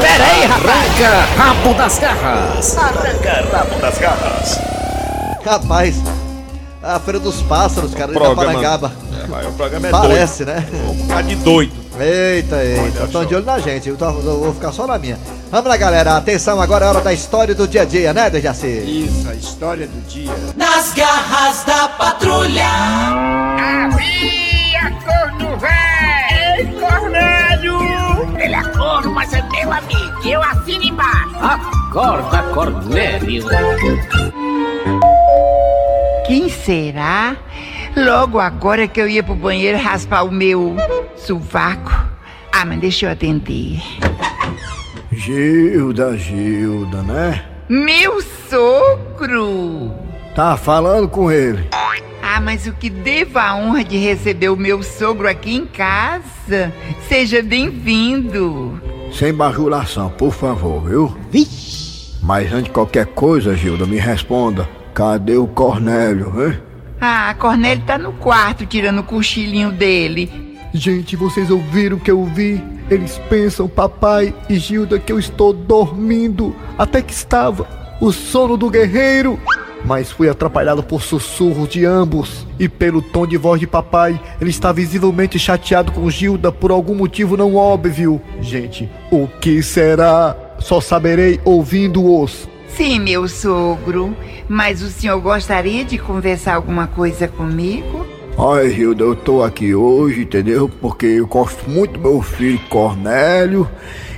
Peraí, 0.00 0.44
arranca 0.44 1.26
rabo 1.36 1.74
das 1.74 1.98
garras. 1.98 2.76
Arranca 2.76 3.48
rabo 3.56 3.80
das 3.80 3.98
garras. 3.98 4.60
Rapaz, 5.44 5.96
a 6.82 6.98
Feira 7.00 7.18
dos 7.20 7.40
Pássaros, 7.42 7.94
cara, 7.94 8.12
da 8.12 8.18
Programa- 8.18 8.44
Parangaba. 8.44 8.92
É, 9.42 9.46
o 9.48 9.52
programa 9.52 9.88
é 9.88 9.90
Parece, 9.90 10.44
né? 10.44 10.64
Um 10.88 10.94
bocado 10.94 11.28
de 11.28 11.34
doido. 11.36 11.87
Eita, 12.00 12.62
eita, 12.62 13.04
estão 13.04 13.24
de 13.24 13.34
olho 13.34 13.44
na 13.44 13.58
gente, 13.58 13.88
eu, 13.88 13.96
tô- 13.96 14.04
eu 14.06 14.38
vou 14.40 14.54
ficar 14.54 14.70
só 14.72 14.86
na 14.86 14.98
minha. 14.98 15.18
Vamos 15.50 15.68
lá, 15.68 15.76
galera, 15.76 16.16
atenção, 16.16 16.60
agora 16.60 16.84
é 16.84 16.88
hora 16.88 17.00
da 17.00 17.12
história 17.12 17.54
do 17.54 17.66
dia 17.66 17.82
a 17.82 17.84
dia, 17.84 18.14
né, 18.14 18.30
Dejaci? 18.30 18.66
Isso, 18.66 19.28
a 19.28 19.34
história 19.34 19.86
do 19.86 20.00
dia. 20.08 20.30
Nas 20.56 20.92
garras 20.94 21.64
da 21.64 21.88
patrulha. 21.88 22.68
Havia 23.58 24.90
corno 25.04 25.56
velho! 25.56 26.58
Ei, 26.58 26.80
Cornélio! 26.80 27.78
Ele 28.38 28.54
é 28.54 28.62
corno, 28.76 29.10
mas 29.12 29.32
é 29.32 29.42
meu 29.50 29.72
amigo. 29.72 30.28
Eu 30.28 30.42
assino 30.42 30.84
embaixo. 30.84 31.36
Acorda, 31.40 32.42
Cornélio. 32.54 33.44
Quem 36.26 36.48
será? 36.50 37.36
Logo 38.04 38.38
agora 38.38 38.86
que 38.86 39.00
eu 39.00 39.08
ia 39.08 39.24
pro 39.24 39.34
banheiro 39.34 39.76
raspar 39.76 40.22
o 40.22 40.30
meu 40.30 40.76
sovaco. 41.16 41.90
Ah, 42.52 42.64
mas 42.64 42.80
deixa 42.80 43.06
eu 43.06 43.10
atender. 43.10 43.82
Gilda, 45.10 46.16
Gilda, 46.16 47.02
né? 47.02 47.44
Meu 47.68 48.22
sogro! 48.22 49.92
Tá 50.34 50.56
falando 50.56 51.08
com 51.08 51.30
ele. 51.30 51.68
Ah, 52.22 52.40
mas 52.40 52.68
o 52.68 52.72
que 52.72 52.88
devo 52.88 53.38
a 53.38 53.56
honra 53.56 53.82
de 53.82 53.96
receber 53.96 54.48
o 54.48 54.56
meu 54.56 54.80
sogro 54.80 55.28
aqui 55.28 55.56
em 55.56 55.66
casa? 55.66 56.72
Seja 57.08 57.42
bem-vindo. 57.42 58.80
Sem 59.12 59.34
bajulação, 59.34 60.08
por 60.10 60.32
favor, 60.32 60.84
viu? 60.88 61.18
Mas 62.22 62.52
antes 62.52 62.64
de 62.64 62.70
qualquer 62.70 63.06
coisa, 63.06 63.56
Gilda, 63.56 63.86
me 63.86 63.96
responda. 63.96 64.68
Cadê 64.94 65.36
o 65.36 65.48
Cornélio, 65.48 66.32
hein? 66.46 66.67
Ah, 67.00 67.34
Cornélio 67.38 67.84
tá 67.84 67.96
no 67.96 68.12
quarto 68.12 68.66
tirando 68.66 69.00
o 69.00 69.04
cochilinho 69.04 69.70
dele. 69.70 70.58
Gente, 70.74 71.16
vocês 71.16 71.50
ouviram 71.50 71.96
o 71.96 72.00
que 72.00 72.10
eu 72.10 72.24
vi? 72.24 72.62
Eles 72.90 73.18
pensam, 73.30 73.68
papai 73.68 74.34
e 74.48 74.58
Gilda, 74.58 74.98
que 74.98 75.12
eu 75.12 75.18
estou 75.18 75.52
dormindo. 75.52 76.54
Até 76.76 77.00
que 77.00 77.12
estava. 77.12 77.66
O 78.00 78.12
sono 78.12 78.56
do 78.56 78.70
guerreiro. 78.70 79.38
Mas 79.84 80.10
fui 80.10 80.28
atrapalhado 80.28 80.82
por 80.82 81.02
sussurros 81.02 81.68
de 81.68 81.84
ambos. 81.84 82.46
E 82.58 82.68
pelo 82.68 83.00
tom 83.00 83.26
de 83.26 83.36
voz 83.36 83.60
de 83.60 83.66
papai, 83.66 84.20
ele 84.40 84.50
está 84.50 84.72
visivelmente 84.72 85.38
chateado 85.38 85.92
com 85.92 86.10
Gilda 86.10 86.50
por 86.50 86.70
algum 86.70 86.94
motivo 86.94 87.36
não 87.36 87.54
óbvio. 87.54 88.20
Gente, 88.40 88.90
o 89.10 89.28
que 89.40 89.62
será? 89.62 90.36
Só 90.58 90.80
saberei 90.80 91.40
ouvindo-os. 91.44 92.48
Sim, 92.68 93.00
meu 93.00 93.28
sogro. 93.28 94.16
Mas 94.48 94.82
o 94.82 94.88
senhor 94.88 95.20
gostaria 95.20 95.84
de 95.84 95.98
conversar 95.98 96.54
alguma 96.54 96.86
coisa 96.86 97.28
comigo? 97.28 98.06
Olha, 98.36 98.70
Gilda, 98.70 99.02
eu 99.02 99.16
tô 99.16 99.42
aqui 99.42 99.74
hoje, 99.74 100.22
entendeu? 100.22 100.68
Porque 100.80 101.06
eu 101.06 101.26
gosto 101.26 101.68
muito 101.68 101.94
do 101.94 102.00
meu 102.00 102.22
filho 102.22 102.60
Cornélio. 102.68 103.68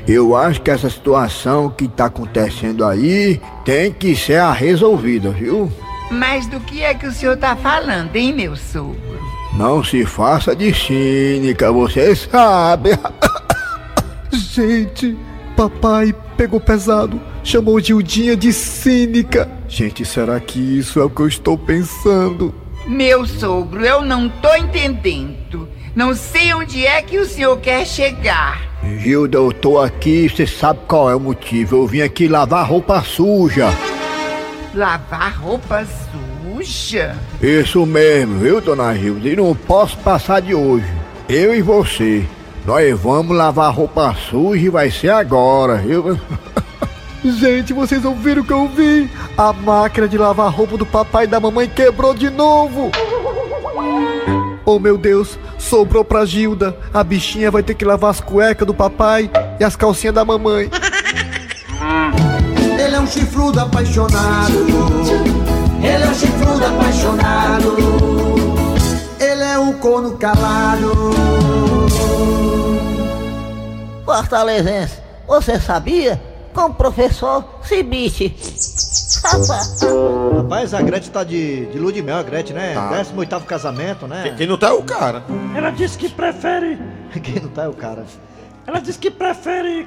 Eu 0.07 0.37
acho 0.37 0.61
que 0.61 0.71
essa 0.71 0.91
situação 0.91 1.71
que 1.71 1.89
tá 1.89 2.07
acontecendo 2.07 2.85
aí 2.85 3.41
tem 3.65 3.93
que 3.93 4.15
ser 4.15 4.37
a 4.37 4.53
resolvida, 4.53 5.31
viu? 5.31 5.73
Mas 6.11 6.47
do 6.47 6.61
que 6.61 6.83
é 6.83 6.93
que 6.93 7.07
o 7.07 7.13
senhor 7.13 7.37
tá 7.37 7.55
falando, 7.57 8.15
hein, 8.17 8.33
meu 8.33 8.57
sogro? 8.57 9.21
Não 9.57 9.83
se 9.83 10.05
faça 10.05 10.55
de 10.55 10.75
cínica, 10.75 11.73
você 11.73 12.15
sabe. 12.15 12.91
Gente, 14.33 15.17
papai 15.57 16.15
pegou 16.37 16.61
pesado, 16.61 17.21
chamou 17.43 17.81
Gildinha 17.81 18.37
de 18.37 18.53
cínica. 18.53 19.51
Gente, 19.69 20.05
será 20.05 20.39
que 20.41 20.59
isso 20.59 21.01
é 21.01 21.05
o 21.05 21.11
que 21.11 21.21
eu 21.21 21.29
estou 21.29 21.57
pensando? 21.57 22.55
Meu 22.87 23.27
sogro, 23.27 23.85
eu 23.85 24.03
não 24.03 24.29
tô 24.29 24.55
entendendo. 24.55 25.69
Não 25.95 26.15
sei 26.15 26.55
onde 26.55 26.87
é 26.87 27.03
que 27.03 27.19
o 27.19 27.27
senhor 27.27 27.59
quer 27.59 27.85
chegar. 27.87 28.63
Gilda, 28.99 29.37
eu 29.39 29.53
tô 29.53 29.79
aqui, 29.79 30.29
você 30.29 30.47
sabe 30.47 30.81
qual 30.87 31.11
é 31.11 31.15
o 31.15 31.21
motivo. 31.21 31.77
Eu 31.77 31.87
vim 31.87 32.01
aqui 32.01 32.29
lavar 32.29 32.67
roupa 32.67 33.03
suja. 33.03 33.69
Lavar 34.75 35.37
roupa 35.39 35.85
suja? 35.85 37.17
Isso 37.43 37.85
mesmo, 37.85 38.39
viu, 38.39 38.61
dona 38.61 38.95
Gilda? 38.95 39.29
E 39.29 39.37
não 39.37 39.55
posso 39.55 39.99
passar 39.99 40.41
de 40.41 40.55
hoje. 40.55 40.87
Eu 41.29 41.55
e 41.55 41.61
você. 41.61 42.25
Nós 42.65 42.99
vamos 43.01 43.37
lavar 43.37 43.73
roupa 43.73 44.15
suja 44.31 44.67
e 44.67 44.69
vai 44.69 44.91
ser 44.91 45.11
agora, 45.11 45.77
viu? 45.77 46.19
Gente, 47.23 47.75
vocês 47.75 48.03
ouviram 48.05 48.41
o 48.41 48.45
que 48.45 48.53
eu 48.53 48.67
vi? 48.67 49.11
A 49.37 49.53
máquina 49.53 50.09
de 50.09 50.17
lavar 50.17 50.51
roupa 50.51 50.79
do 50.79 50.87
papai 50.87 51.25
e 51.25 51.27
da 51.27 51.39
mamãe 51.39 51.69
quebrou 51.69 52.15
de 52.15 52.31
novo. 52.31 52.91
Oh 54.65 54.79
meu 54.79 54.97
Deus, 54.97 55.39
sobrou 55.59 56.03
pra 56.03 56.25
Gilda. 56.25 56.75
A 56.95 57.05
bichinha 57.05 57.51
vai 57.51 57.63
ter 57.63 57.75
que 57.75 57.85
lavar 57.85 58.11
as 58.11 58.21
cuecas 58.21 58.67
do 58.67 58.73
papai 58.73 59.31
e 59.59 59.65
as 59.65 59.77
calcinhas 59.77 60.15
da 60.15 60.25
mamãe. 60.25 60.71
Ele 62.83 62.97
é 62.97 63.01
um 63.01 63.07
chifrudo 63.07 63.61
apaixonado. 63.61 64.67
Ele 65.83 66.05
é 66.05 66.09
um 66.09 66.15
chifrudo 66.15 66.65
apaixonado. 66.65 67.77
Ele 69.21 69.43
é 69.43 69.59
um 69.59 69.75
corno 69.75 70.17
calado. 70.17 71.11
Fortalezense, 74.07 74.97
você 75.27 75.61
sabia? 75.61 76.30
Com 76.55 76.63
o 76.63 76.75
professor 76.75 77.45
Cibite. 77.63 78.35
Rapaz, 80.37 80.75
a 80.75 80.83
Gretchen 80.83 81.13
tá 81.13 81.23
de, 81.23 81.67
de 81.67 81.79
lua 81.79 81.93
de 81.93 82.03
mel, 82.03 82.17
a 82.17 82.23
Gretchen, 82.23 82.55
né? 82.55 82.75
Tá. 82.75 83.03
18 83.03 83.41
casamento, 83.41 84.07
né? 84.07 84.35
Quem 84.37 84.47
não 84.47 84.57
tá 84.57 84.69
é 84.69 84.73
o 84.73 84.83
cara. 84.83 85.23
Ela 85.55 85.71
disse 85.71 85.99
que 85.99 86.09
prefere. 86.09 86.79
Quem 87.23 87.43
não 87.43 87.51
tá 87.51 87.65
é 87.65 87.69
o 87.69 87.75
cara. 87.75 88.05
Ela 88.67 88.81
disse 88.81 88.99
que 88.99 89.11
prefere 89.11 89.87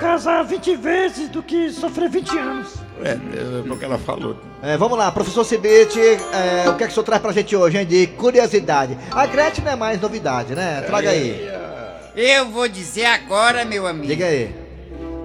casar 0.00 0.44
20 0.44 0.76
vezes 0.76 1.28
do 1.28 1.42
que 1.42 1.70
sofrer 1.70 2.08
20 2.08 2.38
anos. 2.38 2.74
É, 3.02 3.12
é 3.12 3.18
porque 3.66 3.84
ela 3.84 3.98
falou. 3.98 4.36
É, 4.62 4.76
vamos 4.76 4.98
lá, 4.98 5.10
professor 5.10 5.44
Cibite, 5.44 5.98
é, 6.00 6.68
o 6.68 6.76
que 6.76 6.84
é 6.84 6.86
que 6.86 6.92
o 6.92 6.94
senhor 6.94 7.04
traz 7.04 7.22
pra 7.22 7.32
gente 7.32 7.56
hoje, 7.56 7.78
hein, 7.78 7.86
de 7.86 8.06
curiosidade? 8.08 8.96
A 9.10 9.26
Gretchen 9.26 9.64
não 9.64 9.72
é 9.72 9.76
mais 9.76 10.00
novidade, 10.00 10.54
né? 10.54 10.82
Traga 10.82 11.10
aí. 11.10 11.50
Eu 12.14 12.50
vou 12.50 12.68
dizer 12.68 13.06
agora, 13.06 13.64
meu 13.64 13.86
amigo. 13.86 14.06
Diga 14.06 14.26
aí. 14.26 14.54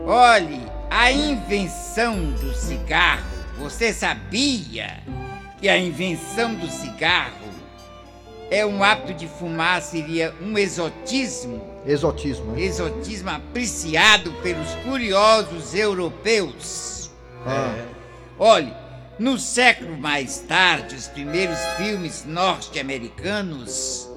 Olhe, 0.08 0.62
a 0.88 1.12
invenção 1.12 2.32
do 2.34 2.54
cigarro. 2.54 3.26
Você 3.58 3.92
sabia 3.92 5.00
que 5.60 5.68
a 5.68 5.80
invenção 5.80 6.54
do 6.54 6.70
cigarro 6.70 7.50
é 8.52 8.64
um 8.64 8.84
hábito 8.84 9.16
de 9.16 9.28
fumar 9.28 9.82
seria 9.82 10.32
um 10.40 10.60
exotismo? 10.60 11.60
Exotismo. 11.88 12.52
né? 12.52 12.62
Exotismo 12.62 13.32
apreciado 13.32 14.32
pelos 14.44 14.76
curiosos 14.84 15.74
europeus. 15.74 17.10
Ah. 17.44 17.74
Olhe, 18.38 18.72
no 19.18 19.40
século 19.40 19.98
mais 19.98 20.38
tarde, 20.42 20.94
os 20.94 21.08
primeiros 21.08 21.58
filmes 21.78 22.24
norte-americanos 22.26 24.08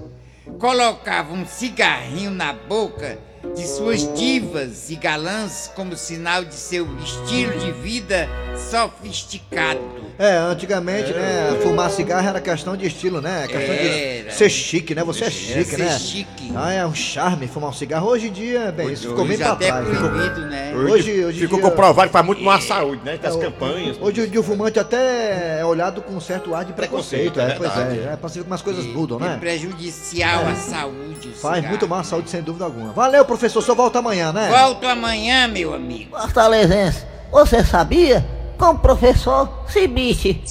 colocavam 0.59 1.39
um 1.39 1.47
cigarrinho 1.47 2.31
na 2.31 2.53
boca 2.53 3.19
de 3.55 3.67
suas 3.67 4.13
divas 4.15 4.91
e 4.91 4.97
galãs 4.97 5.71
como 5.75 5.97
sinal 5.97 6.45
de 6.45 6.55
seu 6.55 6.87
estilo 6.99 7.59
de 7.59 7.73
vida 7.73 8.29
sofisticado. 8.71 9.81
É, 10.19 10.37
antigamente, 10.37 11.13
né, 11.13 11.57
fumar 11.63 11.91
cigarro 11.93 12.27
era 12.29 12.41
questão 12.41 12.77
de 12.77 12.85
estilo, 12.87 13.21
né? 13.21 13.47
Questão 13.47 13.73
Era. 13.75 14.29
de 14.31 14.35
ser 14.35 14.51
chique, 14.51 14.93
né? 14.93 15.05
Você 15.05 15.25
é 15.27 15.31
chique, 15.31 15.65
ser 15.65 15.79
né? 15.79 15.97
chique. 15.97 16.53
Ah, 16.57 16.73
é 16.73 16.85
um 16.85 16.93
charme 16.95 17.47
fumar 17.47 17.71
um 17.71 17.73
cigarro. 17.73 18.09
Hoje 18.09 18.27
em 18.27 18.33
dia, 18.33 18.73
bem, 18.73 18.93
isso 18.93 19.09
ficou 19.11 19.25
bem 19.25 19.35
hoje 19.35 19.45
pra 19.45 19.53
até 19.53 19.67
trás. 19.69 19.89
ficou- 19.89 20.09
proibido, 20.11 20.41
né? 20.47 20.75
Hoje, 20.75 21.25
hoje 21.25 21.39
em 21.39 21.41
Ficou 21.43 21.61
dia- 21.61 21.71
comprovado 21.71 22.09
que 22.09 22.13
faz 22.13 22.27
muito 22.27 22.43
mal 22.43 22.55
à 22.57 22.61
saúde, 22.61 23.01
né? 23.05 23.17
Das 23.17 23.37
campanhas. 23.37 23.97
Hoje 24.01 24.23
em 24.23 24.29
dia 24.29 24.41
o 24.41 24.43
fumante 24.43 24.81
até 24.81 25.61
é 25.61 25.65
olhado 25.65 26.03
com 26.03 26.15
um 26.15 26.21
certo 26.21 26.53
ar 26.53 26.65
de 26.65 26.73
preconceito. 26.73 27.35
Preconceito, 27.35 27.41
é 27.41 27.55
é, 27.55 27.57
pois 27.57 27.77
é, 28.09 28.13
é 28.15 28.17
pra 28.17 28.29
você 28.29 28.39
ver 28.41 28.43
como 28.45 28.55
as 28.55 28.63
coisas 28.63 28.85
mudam, 28.87 29.19
É 29.19 29.29
né? 29.29 29.37
prejudicial 29.39 30.41
É. 30.49 30.51
à 30.51 30.55
saúde. 30.57 31.29
Faz 31.41 31.57
cigarro. 31.57 31.69
muito 31.69 31.87
mal 31.89 32.01
à 32.01 32.05
saúde, 32.05 32.29
sem 32.29 32.43
dúvida 32.43 32.65
alguma. 32.65 32.93
Valeu, 32.93 33.25
professor, 33.29 33.63
só 33.63 33.75
volta 33.75 34.01
amanhã, 34.01 34.33
né? 34.33 34.49
Volto 34.49 34.87
amanhã, 34.87 35.47
meu 35.47 35.75
amigo. 35.75 36.19
Fortalezense, 36.19 37.05
você 37.31 37.63
sabia? 37.63 38.27
Com 38.59 38.71
o 38.71 38.79
professor 38.79 39.49
Cibite. 39.69 40.43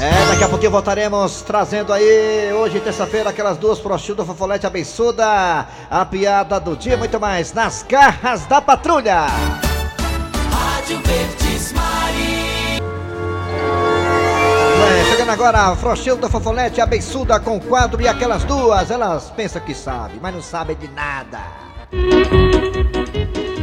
É, 0.00 0.26
daqui 0.30 0.44
a 0.44 0.48
pouquinho 0.48 0.70
voltaremos 0.70 1.42
trazendo 1.42 1.92
aí, 1.92 2.52
hoje, 2.52 2.80
terça-feira, 2.80 3.30
aquelas 3.30 3.58
duas 3.58 3.78
prostíbulas, 3.78 4.26
fofolete 4.26 4.66
abençuda, 4.66 5.66
a 5.90 6.04
piada 6.04 6.60
do 6.60 6.76
dia, 6.76 6.96
muito 6.96 7.18
mais, 7.18 7.52
nas 7.52 7.82
garras 7.82 8.46
da 8.46 8.60
patrulha. 8.62 9.26
Rádio 10.50 11.00
Verdes 11.04 11.72
Mari. 11.72 12.03
Chegando 15.24 15.40
agora, 15.40 15.58
a 15.68 15.76
Frochilda 15.76 16.28
Fofolete 16.28 16.82
abençuda 16.82 17.40
com 17.40 17.56
o 17.56 17.60
quadro 17.60 17.98
e 18.02 18.06
aquelas 18.06 18.44
duas, 18.44 18.90
elas 18.90 19.30
pensam 19.30 19.62
que 19.62 19.74
sabem, 19.74 20.18
mas 20.20 20.34
não 20.34 20.42
sabem 20.42 20.76
de 20.76 20.86
nada. 20.88 21.40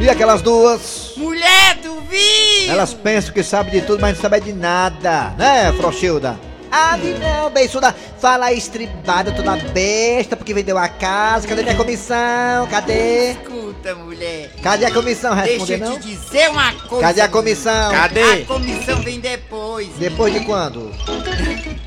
E 0.00 0.10
aquelas 0.10 0.42
duas, 0.42 1.12
Mulher 1.16 1.76
do 1.76 2.00
vinho! 2.00 2.68
elas 2.68 2.92
pensam 2.92 3.32
que 3.32 3.44
sabem 3.44 3.74
de 3.74 3.82
tudo, 3.82 4.00
mas 4.00 4.16
não 4.16 4.22
sabem 4.22 4.40
de 4.40 4.52
nada, 4.52 5.34
né, 5.38 5.72
Frochilda? 5.74 6.36
Ah, 6.74 6.96
não, 6.96 7.50
bençuda, 7.50 7.94
fala 8.18 8.50
estribada, 8.50 9.30
toda 9.30 9.56
besta, 9.56 10.34
porque 10.34 10.54
vendeu 10.54 10.78
a 10.78 10.88
casa, 10.88 11.46
cadê 11.46 11.62
minha 11.62 11.76
comissão, 11.76 12.66
cadê? 12.70 13.32
Escuta, 13.32 13.94
mulher. 13.94 14.50
Cadê 14.62 14.86
a 14.86 14.90
comissão? 14.90 15.34
Deixa 15.36 15.50
Responder 15.52 15.74
eu 15.84 15.90
não? 15.90 16.00
te 16.00 16.08
dizer 16.08 16.48
uma 16.48 16.72
coisa. 16.72 17.06
Cadê 17.06 17.20
a 17.20 17.28
comissão? 17.28 17.92
A 17.94 18.46
comissão 18.46 19.02
vem 19.02 19.20
depois. 19.20 19.90
Depois 19.98 20.32
de 20.32 20.40
quando? 20.46 20.90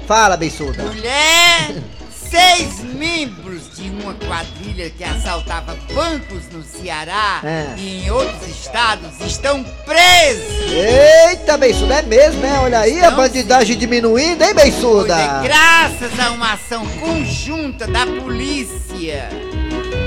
Fala, 0.08 0.38
bençuda. 0.38 0.84
Mulher, 0.84 1.82
seis 2.36 2.82
membros 2.96 3.76
de 3.78 3.90
uma 3.90 4.14
quadrilha 4.14 4.90
que 4.90 5.04
assaltava 5.04 5.78
bancos 5.94 6.44
no 6.52 6.62
Ceará 6.64 7.40
É. 7.44 7.68
e 7.78 8.04
em 8.06 8.10
outros 8.12 8.48
estados 8.50 9.20
estão 9.26 9.64
presos. 9.86 10.72
Eita, 10.72 11.58
bençuda, 11.58 11.96
é 11.96 12.02
mesmo, 12.02 12.42
né? 12.42 12.60
Olha 12.62 12.80
aí 12.80 13.02
a 13.04 13.12
bandidagem 13.12 13.78
diminuindo, 13.78 14.44
hein, 14.44 14.54
bençuda? 14.54 15.16
Pois 15.16 15.46
é, 15.46 15.48
graças 15.48 16.20
a 16.20 16.32
uma 16.32 16.54
ação 16.54 16.86
conjunta 17.00 17.88
da 17.88 18.06
polícia, 18.06 19.30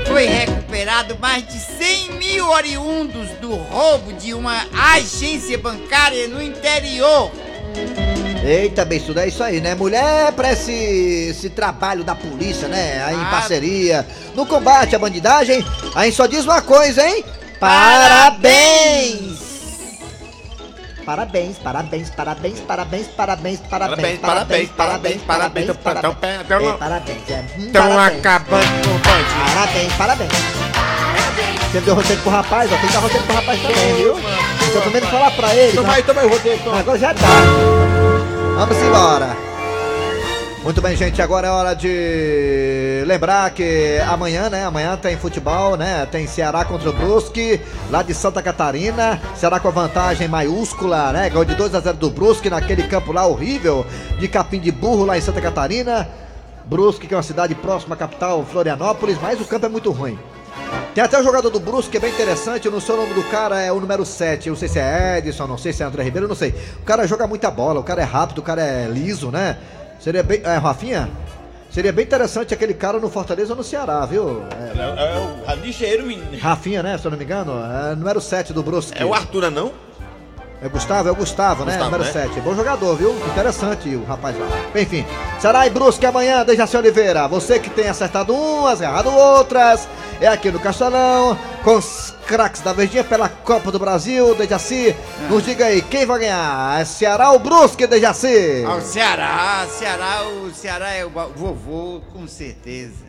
foi 0.07 0.25
recuperado 0.25 1.17
mais 1.19 1.47
de 1.47 1.59
100 1.59 2.11
mil 2.13 2.47
oriundos 2.49 3.29
do 3.41 3.55
roubo 3.55 4.13
de 4.13 4.33
uma 4.35 4.65
agência 4.93 5.57
bancária 5.57 6.27
no 6.27 6.41
interior. 6.41 7.31
Eita, 8.43 8.85
bençuda, 8.85 9.23
é 9.23 9.27
isso 9.27 9.43
aí, 9.43 9.59
né? 9.59 9.75
Mulher 9.75 10.31
pra 10.31 10.53
esse, 10.53 10.71
esse 11.29 11.49
trabalho 11.49 12.03
da 12.03 12.15
polícia, 12.15 12.67
né? 12.69 13.03
Aí 13.05 13.15
em 13.15 13.21
Ah. 13.21 13.29
parceria, 13.29 14.07
no 14.33 14.45
combate 14.45 14.95
à 14.95 14.99
bandidagem, 14.99 15.63
aí 15.93 16.11
só 16.11 16.25
diz 16.25 16.45
uma 16.45 16.61
coisa, 16.61 17.05
hein? 17.05 17.23
Parabéns! 17.59 19.39
Parabéns, 21.05 21.57
parabéns, 21.57 22.09
parabéns, 22.11 22.59
parabéns, 22.59 23.07
parabéns, 23.17 23.59
parabéns, 23.69 24.19
parabéns, 24.19 24.19
parabéns, 24.19 25.21
parabéns, 25.21 25.21
parabéns, 25.21 25.69
É, 26.69 26.73
parabéns, 26.77 27.29
é. 27.29 27.43
Hum, 27.57 27.65
Estão 27.65 27.89
parabéns. 27.89 28.19
acabando 28.19 28.83
com 28.83 28.95
o 28.95 28.99
bandido. 28.99 29.53
Parabéns, 29.53 29.93
parabéns. 29.93 30.31
Você 31.71 31.81
deu 31.81 31.95
roteiro 31.95 32.21
pro 32.21 32.31
rapaz, 32.31 32.71
ó, 32.71 32.77
tem 32.77 32.87
que 32.87 32.93
dar 32.93 32.99
roteiro 32.99 33.25
pro 33.25 33.35
rapaz 33.35 33.61
também, 33.61 33.93
viu? 33.95 34.13
Tô 34.83 34.89
vendo 34.91 35.07
falar 35.07 35.31
pra 35.31 35.55
ele. 35.55 35.73
Toma 35.75 35.87
tá? 35.89 35.95
aí, 35.95 36.03
toma 36.03 36.21
aí 36.21 36.27
o 36.27 36.29
roteiro. 36.29 36.75
Agora 36.75 36.97
já 36.99 37.13
tá. 37.13 38.18
Vamos 38.59 38.75
embora. 38.75 39.37
Muito 40.65 40.81
bem, 40.81 40.93
gente, 40.93 41.21
agora 41.21 41.47
é 41.47 41.49
hora 41.49 41.73
de 41.73 43.05
lembrar 43.07 43.51
que 43.51 43.97
amanhã, 44.05 44.49
né? 44.49 44.65
Amanhã 44.65 44.97
tem 44.97 45.15
futebol, 45.15 45.77
né? 45.77 46.05
Tem 46.05 46.27
Ceará 46.27 46.65
contra 46.65 46.89
o 46.89 46.93
Brusque, 46.93 47.61
lá 47.89 48.03
de 48.03 48.13
Santa 48.13 48.43
Catarina. 48.43 49.21
Ceará 49.33 49.61
com 49.61 49.69
a 49.69 49.71
vantagem 49.71 50.27
maiúscula, 50.27 51.13
né? 51.13 51.29
Ganhou 51.29 51.45
de 51.45 51.55
2 51.55 51.73
a 51.73 51.79
0 51.79 51.95
do 51.95 52.09
Brusque 52.09 52.49
naquele 52.49 52.83
campo 52.83 53.13
lá 53.13 53.25
horrível 53.25 53.85
de 54.19 54.27
Capim 54.27 54.59
de 54.59 54.73
Burro 54.73 55.05
lá 55.05 55.17
em 55.17 55.21
Santa 55.21 55.39
Catarina. 55.39 56.05
Brusque, 56.65 57.07
que 57.07 57.13
é 57.13 57.17
uma 57.17 57.23
cidade 57.23 57.55
próxima 57.55 57.95
à 57.95 57.97
capital, 57.97 58.43
Florianópolis, 58.43 59.17
mas 59.21 59.39
o 59.39 59.45
campo 59.45 59.67
é 59.67 59.69
muito 59.69 59.89
ruim. 59.89 60.19
Tem 60.93 61.03
até 61.03 61.19
o 61.19 61.23
jogador 61.23 61.49
do 61.49 61.59
Brusque 61.59 61.91
que 61.91 61.97
é 61.97 61.99
bem 61.99 62.11
interessante, 62.11 62.65
eu 62.65 62.71
não 62.71 62.79
sei 62.79 62.95
o 62.95 62.97
nome 62.97 63.13
do 63.13 63.23
cara, 63.25 63.61
é 63.61 63.71
o 63.71 63.79
número 63.79 64.05
7. 64.05 64.47
Eu 64.47 64.53
não 64.53 64.59
sei 64.59 64.67
se 64.67 64.79
é 64.79 65.19
Edson, 65.19 65.47
não 65.47 65.57
sei 65.57 65.71
se 65.71 65.83
é 65.83 65.85
André 65.85 66.03
Ribeiro, 66.03 66.27
não 66.27 66.35
sei. 66.35 66.53
O 66.81 66.83
cara 66.83 67.07
joga 67.07 67.25
muita 67.27 67.49
bola, 67.49 67.79
o 67.79 67.83
cara 67.83 68.01
é 68.01 68.05
rápido, 68.05 68.39
o 68.39 68.41
cara 68.41 68.61
é 68.61 68.87
liso, 68.87 69.31
né? 69.31 69.57
Seria 69.99 70.23
bem. 70.23 70.41
É, 70.43 70.57
Rafinha? 70.57 71.09
Seria 71.71 71.93
bem 71.93 72.03
interessante 72.03 72.53
aquele 72.53 72.73
cara 72.73 72.97
no 72.99 73.09
Fortaleza 73.09 73.53
ou 73.53 73.57
no 73.57 73.63
Ceará, 73.63 74.03
viu? 74.05 74.43
É, 74.51 75.47
É, 75.47 75.53
o 75.53 75.55
lixeiro, 75.57 76.05
menino. 76.05 76.37
Rafinha, 76.39 76.81
né? 76.81 76.97
Se 76.97 77.05
eu 77.05 77.11
não 77.11 77.17
me 77.17 77.23
engano, 77.23 77.53
é 77.91 77.95
número 77.95 78.19
7 78.19 78.51
do 78.53 78.63
Brusque. 78.63 78.99
É 78.99 79.05
o 79.05 79.13
Arthur, 79.13 79.51
não? 79.51 79.71
É 80.61 80.67
Gustavo, 80.67 81.07
é 81.07 81.11
o 81.11 81.15
Gustavo, 81.15 81.63
né? 81.63 81.71
Gustavo, 81.71 81.91
Número 81.91 82.03
né? 82.03 82.11
7. 82.11 82.41
Bom 82.41 82.53
jogador, 82.53 82.95
viu? 82.97 83.15
Interessante 83.27 83.95
o 83.95 84.03
rapaz 84.03 84.37
lá. 84.37 84.45
Enfim, 84.75 85.05
Ceará 85.39 85.65
e 85.65 85.69
Brusque 85.69 86.05
amanhã, 86.05 86.43
Dejaci 86.43 86.75
Oliveira. 86.75 87.27
Você 87.29 87.59
que 87.59 87.69
tem 87.69 87.87
acertado 87.87 88.33
umas, 88.35 88.81
errado 88.81 89.09
outras, 89.09 89.87
é 90.19 90.27
aqui 90.27 90.51
no 90.51 90.59
Castelão, 90.59 91.37
com 91.63 91.77
os 91.77 92.13
craques 92.27 92.61
da 92.61 92.73
Verdinha 92.73 93.05
pela 93.05 93.29
Copa 93.29 93.71
do 93.71 93.79
Brasil. 93.79 94.35
Dejaci, 94.35 94.93
nos 95.29 95.43
diga 95.43 95.65
aí, 95.65 95.81
quem 95.81 96.05
vai 96.05 96.19
ganhar? 96.19 96.81
É 96.81 96.83
Ceará 96.83 97.31
ou 97.31 97.39
Brusque, 97.39 97.87
Dejaci? 97.87 98.65
Ao 98.67 98.81
Ceará, 98.81 99.65
Ceará, 99.69 100.23
o 100.27 100.53
Ceará 100.53 100.89
é 100.89 101.05
o 101.05 101.09
vovô, 101.09 102.01
com 102.11 102.27
certeza. 102.27 103.07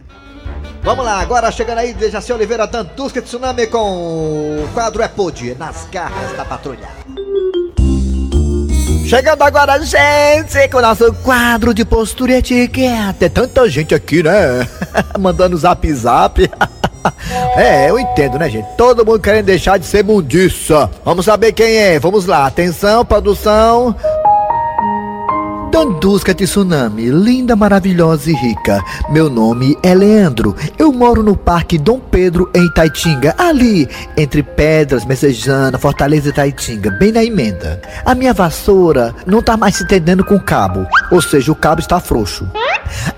Vamos 0.83 1.05
lá, 1.05 1.21
agora 1.21 1.51
chegando 1.51 1.79
aí, 1.79 1.93
Dejaci 1.93 2.33
Oliveira, 2.33 2.67
Tantusca 2.69 3.21
Tsunami 3.21 3.67
com 3.67 4.63
o 4.65 4.69
quadro 4.73 5.03
É 5.03 5.09
Pod, 5.09 5.55
nas 5.59 5.85
garras 5.91 6.37
da 6.37 6.45
patrulha. 6.45 6.89
Chegando 9.11 9.43
agora, 9.43 9.85
gente, 9.85 10.69
com 10.69 10.79
o 10.79 10.83
nosso 10.83 11.13
quadro 11.15 11.75
de 11.75 11.85
postura 11.85 12.31
e 12.31 12.37
etiqueta. 12.37 13.27
É 13.27 13.29
tanta 13.29 13.69
gente 13.69 13.93
aqui, 13.93 14.23
né? 14.23 14.65
Mandando 15.19 15.57
zap 15.57 15.93
zap. 15.93 16.49
é, 17.57 17.91
eu 17.91 17.99
entendo, 17.99 18.39
né, 18.39 18.49
gente? 18.49 18.69
Todo 18.77 19.05
mundo 19.05 19.19
querendo 19.19 19.47
deixar 19.47 19.81
de 19.81 19.87
ser 19.87 20.05
mundiça. 20.05 20.89
Vamos 21.05 21.25
saber 21.25 21.51
quem 21.51 21.77
é. 21.77 21.99
Vamos 21.99 22.25
lá, 22.25 22.47
atenção, 22.47 23.05
produção. 23.05 23.97
Dandusca 25.71 26.35
Tsunami, 26.35 27.11
linda, 27.11 27.55
maravilhosa 27.55 28.29
e 28.29 28.35
rica. 28.35 28.83
Meu 29.09 29.31
nome 29.31 29.79
é 29.85 29.95
Leandro. 29.95 30.57
Eu 30.77 30.93
moro 30.93 31.23
no 31.23 31.37
Parque 31.37 31.79
Dom 31.79 32.01
Pedro, 32.01 32.51
em 32.53 32.67
Itaitinga, 32.67 33.37
ali, 33.39 33.89
entre 34.17 34.43
Pedras, 34.43 35.05
Messejana, 35.05 35.79
Fortaleza 35.79 36.27
e 36.27 36.31
Itaitinga, 36.31 36.91
bem 36.91 37.13
na 37.13 37.25
emenda. 37.25 37.81
A 38.05 38.17
minha 38.17 38.35
vassoura 38.35 39.15
não 39.25 39.41
tá 39.41 39.57
mais 39.57 39.77
se 39.77 39.85
entendendo 39.85 40.25
com 40.25 40.35
o 40.35 40.43
cabo, 40.43 40.85
ou 41.09 41.23
seja, 41.23 41.53
o 41.53 41.57
cabo 41.57 41.81
está 41.81 42.01
frouxo. 42.01 42.49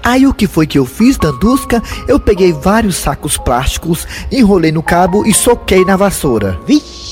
Aí 0.03 0.27
o 0.27 0.35
que 0.35 0.47
foi 0.47 0.67
que 0.67 0.79
eu 0.79 0.85
fiz, 0.85 1.17
Dandusca? 1.17 1.83
Eu 2.07 2.19
peguei 2.19 2.53
vários 2.53 2.97
sacos 2.97 3.37
plásticos, 3.37 4.07
enrolei 4.31 4.73
no 4.73 4.83
cabo 4.83 5.27
e 5.27 5.33
soquei 5.33 5.85
na 5.85 5.97
vassoura. 5.97 6.59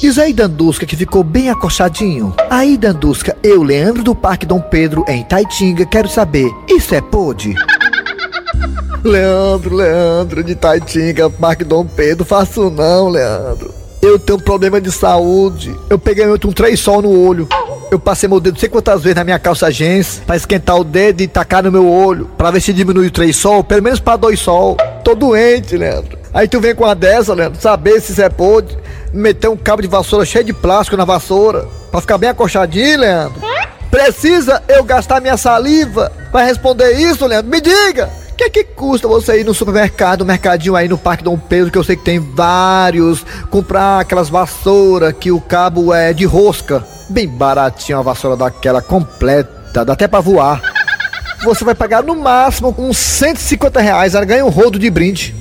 Diz 0.00 0.18
aí, 0.18 0.32
Dandusca, 0.32 0.86
que 0.86 0.96
ficou 0.96 1.22
bem 1.22 1.50
acochadinho. 1.50 2.34
Aí, 2.48 2.76
Dandusca, 2.76 3.36
eu, 3.42 3.62
Leandro 3.62 4.02
do 4.02 4.14
Parque 4.14 4.46
Dom 4.46 4.60
Pedro, 4.60 5.04
em 5.08 5.22
Taitinga, 5.22 5.84
quero 5.84 6.08
saber, 6.08 6.50
isso 6.68 6.94
é 6.94 7.00
pôde? 7.00 7.54
Leandro, 9.04 9.76
Leandro, 9.76 10.44
de 10.44 10.54
Taitinga, 10.54 11.30
Parque 11.30 11.64
Dom 11.64 11.86
Pedro, 11.86 12.24
faço 12.24 12.70
não, 12.70 13.08
Leandro. 13.08 13.79
Eu 14.02 14.18
tenho 14.18 14.38
um 14.38 14.42
problema 14.42 14.80
de 14.80 14.90
saúde. 14.90 15.76
Eu 15.88 15.98
peguei 15.98 16.26
ontem 16.26 16.48
um 16.48 16.52
três 16.52 16.80
sol 16.80 17.02
no 17.02 17.10
olho. 17.10 17.46
Eu 17.90 17.98
passei 17.98 18.28
meu 18.28 18.40
dedo 18.40 18.54
não 18.54 18.60
sei 18.60 18.68
quantas 18.68 19.02
vezes 19.02 19.16
na 19.16 19.24
minha 19.24 19.38
calça 19.38 19.70
jeans 19.70 20.22
pra 20.24 20.36
esquentar 20.36 20.78
o 20.78 20.84
dedo 20.84 21.20
e 21.20 21.28
tacar 21.28 21.62
no 21.62 21.72
meu 21.72 21.90
olho, 21.90 22.30
pra 22.38 22.50
ver 22.50 22.60
se 22.60 22.72
diminui 22.72 23.08
o 23.08 23.10
três 23.10 23.36
sol, 23.36 23.64
pelo 23.64 23.82
menos 23.82 23.98
pra 23.98 24.16
dois 24.16 24.38
sol. 24.38 24.76
Tô 25.04 25.14
doente, 25.14 25.76
Leandro. 25.76 26.16
Aí 26.32 26.46
tu 26.46 26.60
vem 26.60 26.74
com 26.74 26.84
uma 26.84 26.94
dessa, 26.94 27.34
Leandro, 27.34 27.60
saber 27.60 28.00
se 28.00 28.14
você 28.14 28.30
pode 28.30 28.78
meter 29.12 29.48
um 29.48 29.56
cabo 29.56 29.82
de 29.82 29.88
vassoura 29.88 30.24
cheio 30.24 30.44
de 30.44 30.52
plástico 30.52 30.96
na 30.96 31.04
vassoura, 31.04 31.66
pra 31.90 32.00
ficar 32.00 32.16
bem 32.16 32.30
acochadinho, 32.30 33.00
Leandro. 33.00 33.42
Precisa 33.90 34.62
eu 34.68 34.84
gastar 34.84 35.20
minha 35.20 35.36
saliva 35.36 36.12
pra 36.30 36.44
responder 36.44 36.92
isso, 36.92 37.26
Leandro? 37.26 37.50
Me 37.50 37.60
diga! 37.60 38.08
Que, 38.40 38.48
que 38.48 38.64
custa 38.64 39.06
você 39.06 39.40
ir 39.40 39.44
no 39.44 39.52
supermercado, 39.52 40.24
mercadinho 40.24 40.74
aí 40.74 40.88
no 40.88 40.96
Parque 40.96 41.22
Dom 41.22 41.36
Pedro, 41.36 41.70
que 41.70 41.76
eu 41.76 41.84
sei 41.84 41.94
que 41.94 42.02
tem 42.02 42.18
vários, 42.18 43.22
comprar 43.50 44.00
aquelas 44.00 44.30
vassouras 44.30 45.12
que 45.12 45.30
o 45.30 45.38
cabo 45.38 45.92
é 45.92 46.14
de 46.14 46.24
rosca, 46.24 46.82
bem 47.10 47.28
baratinho 47.28 47.98
a 47.98 48.02
vassoura 48.02 48.38
daquela 48.38 48.80
completa, 48.80 49.84
dá 49.84 49.92
até 49.92 50.08
pra 50.08 50.20
voar. 50.20 50.62
Você 51.44 51.62
vai 51.66 51.74
pagar 51.74 52.02
no 52.02 52.16
máximo 52.16 52.74
uns 52.78 52.96
150 52.96 53.78
reais, 53.78 54.14
ela 54.14 54.24
ganha 54.24 54.46
um 54.46 54.48
rodo 54.48 54.78
de 54.78 54.88
brinde. 54.88 55.34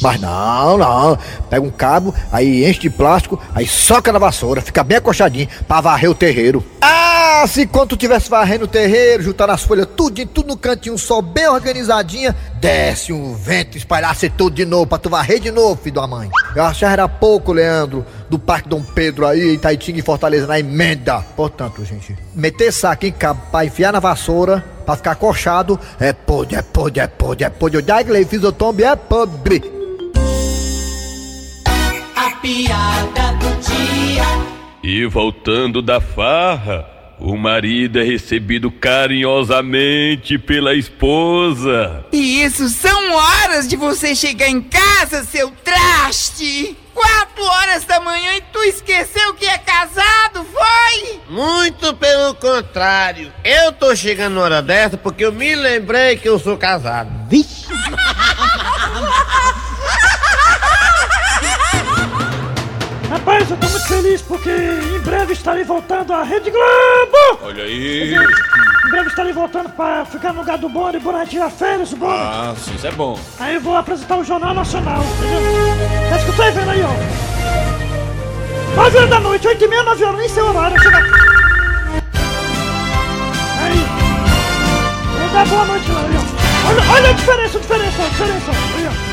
Mas 0.00 0.18
não, 0.18 0.78
não. 0.78 1.18
Pega 1.50 1.62
um 1.62 1.70
cabo, 1.70 2.14
aí 2.32 2.64
enche 2.64 2.80
de 2.80 2.88
plástico, 2.88 3.38
aí 3.54 3.66
soca 3.66 4.10
na 4.10 4.18
vassoura, 4.18 4.62
fica 4.62 4.82
bem 4.82 4.96
acochadinho 4.96 5.48
pra 5.66 5.82
varrer 5.82 6.10
o 6.10 6.14
terreiro. 6.14 6.64
Ah, 6.80 6.97
se 7.46 7.66
quando 7.66 7.90
tu 7.90 7.96
tivesse 7.96 8.28
varrendo 8.28 8.64
o 8.64 8.68
terreiro, 8.68 9.22
juntando 9.22 9.52
as 9.52 9.62
folhas 9.62 9.86
tudo, 9.96 10.24
tudo 10.26 10.48
no 10.48 10.56
cantinho 10.56 10.98
só, 10.98 11.20
bem 11.20 11.46
organizadinha, 11.46 12.34
desce 12.54 13.12
um 13.12 13.34
vento, 13.34 13.76
espalhasse 13.76 14.28
tudo 14.30 14.56
de 14.56 14.64
novo 14.64 14.86
pra 14.86 14.98
tu 14.98 15.08
varrer 15.08 15.38
de 15.38 15.50
novo, 15.50 15.80
filho 15.80 15.96
da 15.96 16.06
mãe. 16.06 16.28
Eu 16.56 16.64
achava 16.64 16.92
era 16.92 17.08
pouco, 17.08 17.52
Leandro, 17.52 18.04
do 18.28 18.38
Parque 18.38 18.68
Dom 18.68 18.82
Pedro 18.82 19.26
aí, 19.26 19.54
em 19.54 19.58
Taitinga 19.58 19.98
e 19.98 20.02
Fortaleza, 20.02 20.46
na 20.46 20.58
emenda. 20.58 21.20
Portanto, 21.36 21.84
gente, 21.84 22.16
meter 22.34 22.72
saco 22.72 23.06
em 23.06 23.12
cabo 23.12 23.40
pra 23.50 23.64
enfiar 23.64 23.92
na 23.92 24.00
vassoura, 24.00 24.64
pra 24.84 24.96
ficar 24.96 25.12
acochado, 25.12 25.78
é 26.00 26.12
podre, 26.12 26.56
é 26.56 26.62
podre, 26.62 27.00
é 27.00 27.06
podre, 27.06 27.44
é 27.44 27.50
podre. 27.50 27.78
Eu 27.78 27.84
já 27.86 27.98
fiz 28.26 28.42
o 28.42 28.52
tombe, 28.52 28.84
é 28.84 28.96
podre. 28.96 29.62
A 32.16 32.30
piada 32.40 33.32
do 33.38 33.48
dia. 33.60 34.24
E 34.82 35.06
voltando 35.06 35.82
da 35.82 36.00
farra, 36.00 36.97
o 37.20 37.36
marido 37.36 37.98
é 37.98 38.04
recebido 38.04 38.70
carinhosamente 38.70 40.38
pela 40.38 40.74
esposa. 40.74 42.04
E 42.12 42.42
isso 42.42 42.68
são 42.68 43.12
horas 43.12 43.66
de 43.66 43.76
você 43.76 44.14
chegar 44.14 44.48
em 44.48 44.60
casa, 44.60 45.24
seu 45.24 45.50
traste! 45.64 46.76
Quatro 46.94 47.44
horas 47.44 47.84
da 47.84 48.00
manhã 48.00 48.36
e 48.36 48.40
tu 48.52 48.58
esqueceu 48.64 49.32
que 49.34 49.46
é 49.46 49.56
casado, 49.58 50.44
foi? 50.44 51.20
Muito 51.28 51.94
pelo 51.94 52.34
contrário. 52.34 53.32
Eu 53.44 53.72
tô 53.72 53.94
chegando 53.94 54.34
na 54.34 54.40
hora 54.40 54.62
dessa 54.62 54.96
porque 54.96 55.24
eu 55.24 55.32
me 55.32 55.54
lembrei 55.54 56.16
que 56.16 56.28
eu 56.28 56.40
sou 56.40 56.56
casado. 56.56 57.10
Vixe! 57.28 57.68
Rapaz, 63.28 63.50
eu 63.50 63.58
tô 63.58 63.68
muito 63.68 63.86
feliz 63.86 64.22
porque 64.22 64.48
em 64.48 65.00
breve 65.00 65.34
estarei 65.34 65.62
voltando 65.62 66.14
à 66.14 66.22
Rede 66.22 66.50
Globo! 66.50 67.42
Olha 67.42 67.62
aí. 67.62 68.14
Em 68.14 68.90
breve 68.90 69.10
estarei 69.10 69.34
voltando 69.34 69.68
pra 69.68 70.06
ficar 70.06 70.32
no 70.32 70.40
lugar 70.40 70.56
do 70.56 70.66
bonde, 70.70 70.98
bora 70.98 71.26
tirar 71.26 71.50
férias, 71.50 71.92
o 71.92 71.96
bonde. 71.96 72.14
Ah, 72.14 72.54
sim, 72.56 72.74
isso 72.74 72.86
é 72.86 72.90
bom. 72.90 73.20
Aí 73.38 73.56
eu 73.56 73.60
vou 73.60 73.76
apresentar 73.76 74.16
o 74.16 74.24
Jornal 74.24 74.54
Nacional, 74.54 75.02
entendeu? 75.02 75.42
Tá 76.08 76.16
escutando 76.16 76.54
vendo 76.54 76.70
aí, 76.70 76.82
ó. 76.82 78.76
9 78.76 78.96
horas 78.96 79.10
da 79.10 79.20
noite, 79.20 79.46
8 79.46 79.62
e 79.62 79.68
meia, 79.68 79.82
9 79.82 80.04
horas, 80.04 80.20
nem 80.20 80.28
seu 80.30 80.46
horário, 80.46 80.82
chega. 80.82 80.96
Aí. 83.62 83.86
Vou 85.18 85.28
dar 85.34 85.46
boa 85.46 85.64
noite 85.66 85.92
lá, 85.92 86.00
aí, 86.00 86.16
ó. 86.16 86.68
Olha, 86.70 86.92
olha 86.92 87.10
a 87.10 87.12
diferença, 87.12 87.58
a 87.58 87.60
diferença, 87.60 88.02
a 88.02 88.08
diferença, 88.08 88.50
aí, 88.50 88.88
ó. 88.88 89.07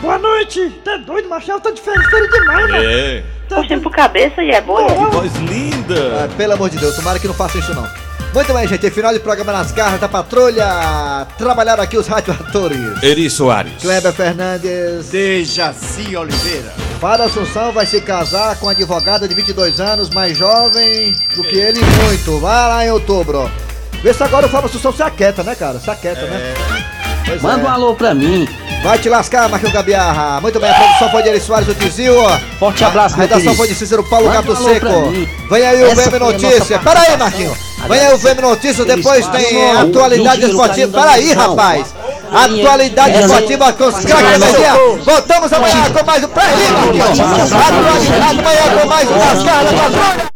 Boa 0.00 0.18
noite! 0.18 0.70
Tá 0.84 0.96
doido, 0.96 1.28
Marcelo? 1.28 1.60
Tá 1.60 1.70
diferente 1.70 2.08
demais, 2.30 2.70
né? 2.70 2.84
É. 2.84 3.24
Puxando 3.48 3.80
pro 3.82 3.90
cabeça 3.90 4.42
e 4.42 4.50
é 4.50 4.60
boa. 4.60 4.86
Que 4.86 5.04
voz 5.16 5.34
linda! 5.36 6.24
Ah, 6.24 6.28
pelo 6.36 6.52
amor 6.52 6.70
de 6.70 6.78
Deus, 6.78 6.94
tomara 6.94 7.18
que 7.18 7.26
não 7.26 7.34
faça 7.34 7.58
isso 7.58 7.74
não. 7.74 7.88
Muito 8.32 8.52
bem, 8.52 8.68
gente, 8.68 8.90
final 8.90 9.12
de 9.12 9.20
programa 9.20 9.52
nas 9.52 9.72
garras 9.72 9.98
da 9.98 10.08
patrulha. 10.08 11.26
Trabalharam 11.38 11.82
aqui 11.82 11.96
os 11.96 12.06
radioatores. 12.06 13.02
Eri 13.02 13.28
Soares. 13.28 13.72
Kleber 13.80 14.12
Fernandes. 14.12 15.08
Dejaci 15.10 16.14
Oliveira. 16.14 16.72
Fábio 17.00 17.24
Assunção 17.24 17.72
vai 17.72 17.86
se 17.86 18.00
casar 18.00 18.56
com 18.58 18.68
advogada 18.68 19.26
de 19.26 19.34
22 19.34 19.80
anos, 19.80 20.10
mais 20.10 20.36
jovem 20.36 21.12
do 21.34 21.42
que 21.42 21.56
ele 21.56 21.80
muito. 22.04 22.38
Vai 22.38 22.68
lá 22.68 22.86
em 22.86 22.90
outubro. 22.90 23.50
Vê 24.02 24.12
se 24.12 24.22
agora 24.22 24.46
o 24.46 24.48
Fábio 24.48 24.68
Assunção 24.68 24.92
se 24.92 25.02
aquieta, 25.02 25.42
né, 25.42 25.54
cara? 25.54 25.80
Se 25.80 25.90
aquieta, 25.90 26.22
né? 26.22 26.54
Pois 27.28 27.42
Manda 27.42 27.60
é. 27.60 27.64
um 27.64 27.72
alô 27.72 27.94
pra 27.94 28.14
mim. 28.14 28.48
Vai 28.82 28.98
te 28.98 29.08
lascar, 29.08 29.48
Marquinhos 29.48 29.74
Gabiarra. 29.74 30.40
Muito 30.40 30.58
bem, 30.60 30.70
a 30.70 30.74
produção 30.74 31.10
foi 31.10 31.22
de 31.22 31.28
Eri 31.30 31.40
Soares, 31.40 31.68
o 31.68 31.74
Tizil. 31.74 32.14
Forte 32.60 32.84
abraço, 32.84 33.16
A 33.16 33.18
redação 33.18 33.54
foi 33.54 33.66
de 33.68 33.74
Cícero 33.74 34.04
Paulo 34.04 34.28
um 34.28 34.32
Gato 34.32 34.46
pra 34.46 34.56
Seco. 34.56 34.86
Vem 35.50 35.66
aí 35.66 35.82
o 35.82 35.86
Essa 35.86 35.94
VM 36.02 36.10
foi 36.10 36.16
a 36.16 36.20
Notícia. 36.32 36.58
nossa 36.58 36.78
Para 36.78 37.00
aí. 37.00 37.16
Marquinhos. 37.16 37.58
Vem 37.88 38.00
aí 38.00 38.14
o 38.14 38.18
VM 38.18 38.40
Notícia, 38.40 38.84
depois 38.84 39.26
tem 39.26 39.42
Esporte. 39.42 39.76
atualidade 39.88 40.44
esportiva. 40.44 40.98
Para 41.00 41.10
aí, 41.12 41.34
da 41.34 41.42
rapaz. 41.42 41.86
Atualidade 42.32 43.10
Essa- 43.16 43.26
esportiva 43.26 43.72
com 43.72 43.84
os 43.84 43.94
craques 43.96 44.22
da 44.22 44.34
energia. 44.46 44.72
Voltamos 45.04 45.52
amanhã 45.52 45.90
com 45.92 46.04
mais 46.06 46.24
um. 46.24 46.28
Para 46.28 46.42
aí, 46.44 46.68
Marquinhos. 46.72 47.52
Atualidade 47.52 48.40
amanhã 48.40 48.80
com 48.80 48.86
mais 48.88 49.10
um 49.10 49.18
das 49.18 49.42
caras 49.44 49.70
da 49.70 49.76
patrulha. 49.76 50.28